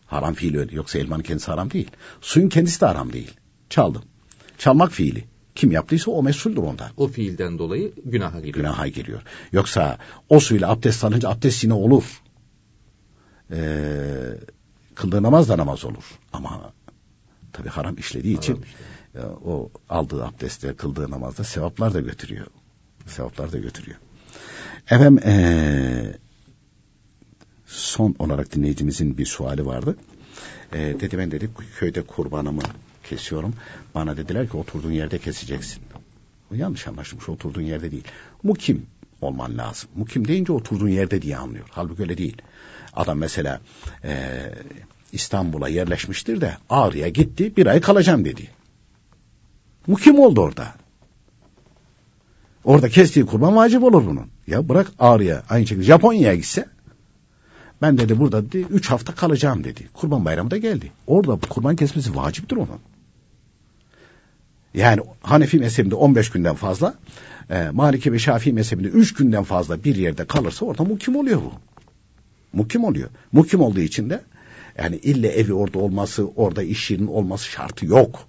Haram 0.07 0.35
fiili 0.35 0.59
öyle. 0.59 0.75
Yoksa 0.75 0.99
elmanın 0.99 1.23
kendisi 1.23 1.51
haram 1.51 1.71
değil. 1.71 1.91
Suyun 2.21 2.49
kendisi 2.49 2.81
de 2.81 2.87
haram 2.87 3.13
değil. 3.13 3.31
Çaldım. 3.71 4.03
Çalmak 4.59 4.93
fiili. 4.93 5.25
Kim 5.55 5.73
yaptıysa 5.73 6.11
o 6.11 6.23
mesuldür 6.23 6.63
ondan. 6.63 6.91
O 6.97 7.09
fiilden 7.09 7.59
dolayı 7.59 7.93
günaha 8.05 8.37
giriyor. 8.37 8.55
Günaha 8.55 8.87
giriyor. 8.87 9.23
Yoksa 9.53 9.99
o 10.29 10.41
suyla 10.41 10.71
abdest 10.71 11.05
alınca 11.05 11.29
abdest 11.29 11.65
yine 11.65 11.75
olur. 11.75 12.23
Ee, 13.51 13.57
kıldığı 14.95 15.23
namaz 15.23 15.49
da 15.49 15.59
namaz 15.59 15.85
olur. 15.85 16.05
Ama 16.33 16.73
tabi 17.55 17.69
haram 17.69 17.99
işlediği 17.99 18.35
haram 18.35 18.43
için 18.43 18.63
işte. 18.63 18.95
O 19.45 19.71
aldığı 19.89 20.25
abdestte 20.25 20.75
kıldığı 20.75 21.11
namazda 21.11 21.45
sevaplar 21.45 21.95
da 21.95 22.01
götürüyor. 22.01 22.47
Sevaplar 23.07 23.53
da 23.53 23.59
götürüyor. 23.59 23.99
Efendim 24.91 25.21
ee, 25.25 26.17
son 27.67 28.15
olarak 28.19 28.53
dinleyicimizin 28.55 29.19
bir 29.19 29.27
suali 29.27 29.67
vardı. 29.67 29.97
E, 30.73 30.79
dedi 30.79 31.19
ben 31.19 31.31
dedi 31.31 31.51
köyde 31.79 32.03
kurbanımı 32.03 32.63
kesiyorum. 33.05 33.55
Bana 33.95 34.17
dediler 34.17 34.49
ki 34.49 34.57
oturduğun 34.57 34.93
yerde 34.93 35.19
keseceksin. 35.19 35.83
O 36.53 36.55
yanlış 36.55 36.87
anlaşılmış 36.87 37.29
oturduğun 37.29 37.63
yerde 37.63 37.91
değil. 37.91 38.05
Mukim 38.43 38.87
olman 39.21 39.59
lazım. 39.59 39.91
Mukim 39.97 40.29
deyince 40.29 40.53
oturduğun 40.53 40.89
yerde 40.89 41.23
diye 41.23 41.37
anlıyor. 41.37 41.67
Halbuki 41.71 42.03
öyle 42.03 42.19
değil. 42.19 42.43
Adam 42.93 43.19
mesela 43.19 43.61
e, 44.05 44.43
İstanbul'a 45.15 45.69
yerleşmiştir 45.69 46.41
de 46.41 46.57
Ağrı'ya 46.71 47.09
gitti 47.09 47.57
bir 47.57 47.67
ay 47.67 47.81
kalacağım 47.81 48.25
dedi. 48.25 48.51
Mukim 49.87 50.19
oldu 50.19 50.41
orada. 50.41 50.75
Orada 52.65 52.89
kestiği 52.89 53.27
kurban 53.27 53.57
vacip 53.57 53.83
olur 53.83 54.07
bunun. 54.07 54.27
Ya 54.47 54.69
bırak 54.69 54.93
Ağrı'ya 54.99 55.43
aynı 55.49 55.67
şekilde 55.67 55.85
Japonya'ya 55.85 56.35
gitse 56.35 56.67
ben 57.83 57.99
dedi 57.99 58.19
burada 58.19 58.45
dedi, 58.45 58.67
üç 58.71 58.91
hafta 58.91 59.15
kalacağım 59.15 59.65
dedi. 59.65 59.89
Kurban 59.95 60.25
bayramı 60.25 60.51
da 60.51 60.57
geldi. 60.57 60.93
Orada 61.07 61.37
kurban 61.49 61.77
kesmesi 61.77 62.17
vaciptir 62.17 62.57
onun. 62.57 62.81
Yani 64.75 65.03
Hanefi 65.23 65.59
mezhebinde 65.59 65.95
15 65.95 66.31
günden 66.31 66.55
fazla, 66.55 66.95
e, 67.51 67.71
Maliki 67.71 68.13
ve 68.13 68.19
Şafii 68.19 68.53
mezhebinde 68.53 68.89
3 68.89 69.15
günden 69.15 69.43
fazla 69.43 69.85
bir 69.85 69.97
yerde 69.97 70.25
kalırsa 70.25 70.65
orada 70.65 70.85
mukim 70.85 71.17
oluyor 71.17 71.41
bu. 71.41 71.53
Mukim 72.53 72.85
oluyor. 72.85 73.09
Mukim 73.33 73.61
olduğu 73.61 73.81
için 73.81 74.11
de 74.11 74.21
yani 74.79 74.97
ille 74.97 75.29
evi 75.29 75.53
orada 75.53 75.79
olması, 75.79 76.29
orada 76.37 76.63
iş 76.63 76.91
yerinin 76.91 77.07
olması 77.07 77.45
şartı 77.51 77.87
yok. 77.87 78.29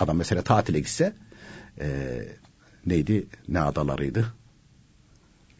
Adam 0.00 0.16
mesela 0.16 0.42
tatile 0.42 0.78
gitse 0.78 1.12
e, 1.80 2.18
neydi? 2.86 3.26
Ne 3.48 3.60
adalarıydı? 3.60 4.34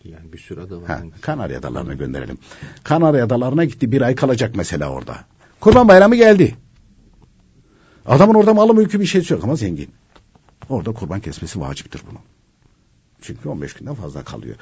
Yani 0.04 0.32
bir 0.32 0.38
sürü 0.38 0.60
ada 0.60 0.82
var. 0.82 0.88
Ha, 0.88 1.02
Kanarya 1.20 1.58
adalarına 1.58 1.94
gönderelim. 1.94 2.38
Kanarya 2.84 3.24
adalarına 3.24 3.64
gitti 3.64 3.92
bir 3.92 4.02
ay 4.02 4.14
kalacak 4.14 4.54
mesela 4.56 4.90
orada. 4.90 5.24
Kurban 5.60 5.88
bayramı 5.88 6.16
geldi. 6.16 6.56
Adamın 8.06 8.34
orada 8.34 8.54
malı 8.54 8.74
mülkü 8.74 9.00
bir 9.00 9.06
şey 9.06 9.26
yok 9.30 9.44
ama 9.44 9.56
zengin. 9.56 9.90
Orada 10.68 10.92
kurban 10.92 11.20
kesmesi 11.20 11.60
vaciptir 11.60 12.02
bunun. 12.10 12.20
Çünkü 13.20 13.48
15 13.48 13.74
günden 13.74 13.94
fazla 13.94 14.24
kalıyor. 14.24 14.56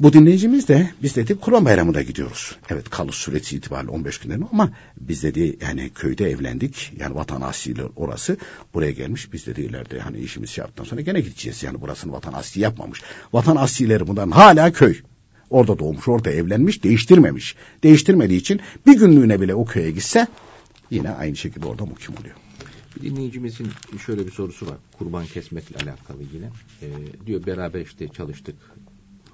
Bu 0.00 0.12
dinleyicimiz 0.12 0.68
de 0.68 0.90
biz 1.02 1.16
dedi 1.16 1.34
Kurban 1.34 1.64
Bayramı'na 1.64 2.02
gidiyoruz. 2.02 2.56
Evet 2.70 2.90
kalış 2.90 3.16
süresi 3.16 3.56
itibariyle 3.56 3.90
15 3.90 4.18
günden 4.18 4.48
ama 4.52 4.70
biz 5.00 5.22
dedi 5.22 5.56
yani 5.60 5.90
köyde 5.94 6.30
evlendik. 6.30 6.92
Yani 6.98 7.14
vatan 7.14 7.40
asili 7.40 7.82
orası. 7.96 8.36
Buraya 8.74 8.90
gelmiş 8.90 9.32
biz 9.32 9.46
dedi 9.46 9.62
ileride 9.62 10.00
hani 10.00 10.18
işimiz 10.18 10.50
şey 10.50 10.62
yaptıktan 10.62 10.84
sonra 10.84 11.00
gene 11.00 11.20
gideceğiz. 11.20 11.62
Yani 11.62 11.80
burasını 11.80 12.12
vatan 12.12 12.32
asli 12.32 12.60
yapmamış. 12.60 13.02
Vatan 13.32 13.56
aslileri 13.56 14.06
bundan 14.06 14.30
hala 14.30 14.72
köy. 14.72 14.96
Orada 15.50 15.78
doğmuş, 15.78 16.08
orada 16.08 16.30
evlenmiş, 16.30 16.84
değiştirmemiş. 16.84 17.56
Değiştirmediği 17.82 18.40
için 18.40 18.60
bir 18.86 18.98
günlüğüne 18.98 19.40
bile 19.40 19.54
o 19.54 19.64
köye 19.64 19.90
gitse 19.90 20.26
yine 20.90 21.10
aynı 21.10 21.36
şekilde 21.36 21.66
orada 21.66 21.84
mukim 21.84 22.14
oluyor. 22.20 22.34
Dinleyicimizin 23.02 23.68
şöyle 24.06 24.26
bir 24.26 24.32
sorusu 24.32 24.66
var. 24.66 24.76
Kurban 24.98 25.26
kesmekle 25.26 25.76
alakalı 25.76 26.22
yine. 26.34 26.46
Ee, 26.82 26.86
diyor 27.26 27.46
beraber 27.46 27.80
işte 27.80 28.08
çalıştık 28.08 28.56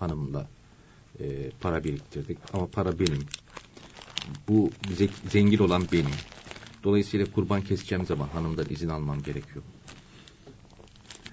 hanımla 0.01 0.47
e, 1.21 1.51
para 1.61 1.85
biriktirdik 1.85 2.39
ama 2.53 2.67
para 2.67 2.99
benim. 2.99 3.25
Bu 4.49 4.71
zengin 5.31 5.59
olan 5.59 5.87
benim. 5.93 6.15
Dolayısıyla 6.85 7.27
kurban 7.35 7.63
keseceğim 7.63 8.07
zaman 8.07 8.29
hanımdan 8.29 8.67
izin 8.71 8.89
almam 8.89 9.23
gerekiyor. 9.23 9.65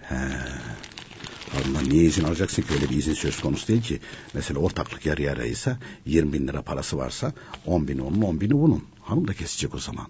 He. 0.02 0.16
Hanımdan 1.52 1.90
niye 1.90 2.04
izin 2.04 2.24
alacaksın 2.24 2.62
ki 2.62 2.74
öyle 2.74 2.90
bir 2.90 2.98
izin 2.98 3.14
söz 3.14 3.40
konusu 3.42 3.68
değil 3.68 3.82
ki. 3.82 4.00
Mesela 4.34 4.60
ortaklık 4.60 5.06
yarı 5.06 5.22
yarıysa 5.22 5.78
20 6.06 6.34
bin 6.34 6.48
lira 6.48 6.62
parası 6.62 6.98
varsa 6.98 7.34
10 7.66 7.88
bin 7.88 8.00
onun 8.00 8.22
10 8.22 8.42
bini 8.42 8.54
bunun. 8.54 8.84
Hanım 9.02 9.28
da 9.28 9.34
kesecek 9.34 9.76
o 9.76 9.80
zaman. 9.80 10.08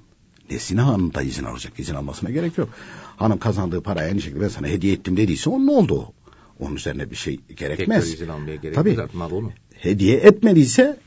Nesine 0.50 0.82
hanım 0.82 1.14
da 1.14 1.22
izin 1.22 1.44
alacak. 1.44 1.80
İzin 1.80 1.96
almasına 1.96 2.30
gerek 2.30 2.58
yok. 2.58 2.70
Hanım 3.18 3.40
kazandığı 3.40 3.82
parayı 3.82 4.10
aynı 4.10 4.22
şekilde 4.22 4.42
ben 4.42 4.48
sana 4.48 4.68
hediye 4.68 4.94
ettim 4.94 5.18
dediyse 5.18 5.50
onun 5.50 5.68
ne 5.68 5.72
oldu? 5.72 6.14
Onun 6.60 6.76
üzerine 6.76 7.12
bir 7.12 7.16
şey 7.16 7.40
gerekmez. 7.58 8.04
Tekrar 8.04 8.16
izin 8.16 8.28
almaya 8.28 8.56
gerek 8.56 8.76
Tabii, 8.76 8.98
onu. 9.32 9.52
Hediye 9.74 10.18
etmediyse 10.18 11.00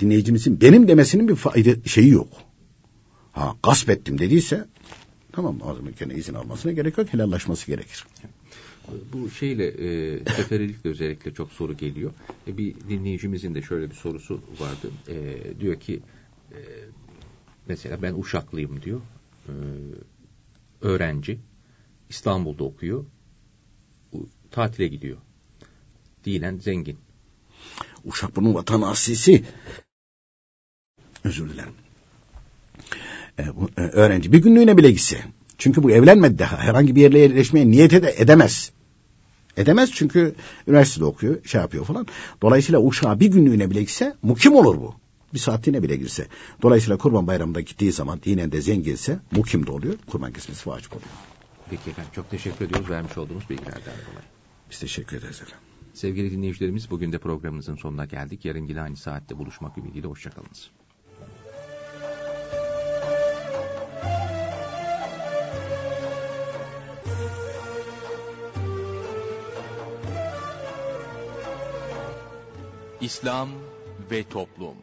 dinleyicimizin 0.00 0.60
benim 0.60 0.88
demesinin 0.88 1.28
bir 1.28 1.34
fayda 1.34 1.88
şeyi 1.88 2.10
yok. 2.10 2.32
Ha 3.32 3.56
gasp 3.62 3.90
ettim 3.90 4.18
dediyse 4.18 4.64
tamam 5.32 5.58
zaman 5.58 5.92
gene 5.98 6.14
izin 6.14 6.34
almasına 6.34 6.72
gerek 6.72 6.98
yok 6.98 7.12
helallaşması 7.12 7.66
gerekir. 7.66 8.06
Bu 9.12 9.30
şeyle 9.30 9.66
e, 9.66 10.18
seferilikle 10.36 10.90
özellikle 10.90 11.34
çok 11.34 11.52
soru 11.52 11.76
geliyor. 11.76 12.12
E, 12.48 12.58
bir 12.58 12.74
dinleyicimizin 12.88 13.54
de 13.54 13.62
şöyle 13.62 13.90
bir 13.90 13.94
sorusu 13.94 14.40
vardı. 14.60 14.90
E, 15.08 15.60
diyor 15.60 15.80
ki 15.80 16.00
e, 16.52 16.58
mesela 17.68 18.02
ben 18.02 18.14
Uşaklıyım 18.14 18.82
diyor. 18.82 19.00
E, 19.48 19.52
öğrenci. 20.80 21.38
İstanbul'da 22.08 22.64
okuyor 22.64 23.04
tatile 24.54 24.88
gidiyor. 24.88 25.16
Dinen 26.24 26.58
zengin. 26.58 26.98
Uşak 28.04 28.36
bunun 28.36 28.54
vatan 28.54 28.82
asisi. 28.82 29.44
Özür 31.24 31.50
dilerim. 31.50 31.74
E, 33.38 33.56
bu, 33.56 33.68
e, 33.76 33.80
öğrenci 33.80 34.32
bir 34.32 34.38
günlüğüne 34.38 34.76
bile 34.76 34.90
gitse. 34.90 35.24
Çünkü 35.58 35.82
bu 35.82 35.90
evlenmedi 35.90 36.38
daha. 36.38 36.58
Herhangi 36.58 36.96
bir 36.96 37.02
yerle 37.02 37.18
yerleşmeye 37.18 37.70
niyet 37.70 37.92
ede, 37.92 38.14
edemez. 38.18 38.70
Edemez 39.56 39.90
çünkü 39.92 40.34
üniversitede 40.66 41.04
okuyor, 41.04 41.44
şey 41.44 41.60
yapıyor 41.60 41.84
falan. 41.84 42.06
Dolayısıyla 42.42 42.80
uşağa 42.80 43.20
bir 43.20 43.26
günlüğüne 43.26 43.70
bile 43.70 43.80
gitse 43.80 44.16
mukim 44.22 44.54
olur 44.56 44.76
bu. 44.76 44.94
Bir 45.34 45.38
saatliğine 45.38 45.82
bile 45.82 45.96
girse. 45.96 46.26
Dolayısıyla 46.62 46.98
kurban 46.98 47.26
bayramında 47.26 47.60
gittiği 47.60 47.92
zaman 47.92 48.20
dinen 48.24 48.52
de 48.52 48.60
zenginse 48.60 49.18
mukim 49.30 49.66
de 49.66 49.70
oluyor. 49.70 49.94
Kurban 50.10 50.32
kesmesi 50.32 50.70
vacip 50.70 50.92
oluyor. 50.92 51.10
Peki 51.70 51.90
efendim 51.90 52.10
çok 52.14 52.30
teşekkür 52.30 52.64
ediyoruz 52.64 52.90
vermiş 52.90 53.18
olduğunuz 53.18 53.50
bilgilerden 53.50 53.82
dolayı. 53.82 54.34
Biz 54.70 54.80
teşekkür 54.80 55.16
ederiz 55.16 55.42
efendim. 55.42 55.66
Sevgili 55.92 56.30
dinleyicilerimiz 56.30 56.90
bugün 56.90 57.12
de 57.12 57.18
programımızın 57.18 57.76
sonuna 57.76 58.04
geldik. 58.04 58.44
Yarın 58.44 58.66
yine 58.66 58.80
aynı 58.80 58.96
saatte 58.96 59.38
buluşmak 59.38 59.78
ümidiyle 59.78 60.06
hoşçakalınız. 60.06 60.70
İslam 73.00 73.48
ve 74.10 74.24
Toplum 74.24 74.76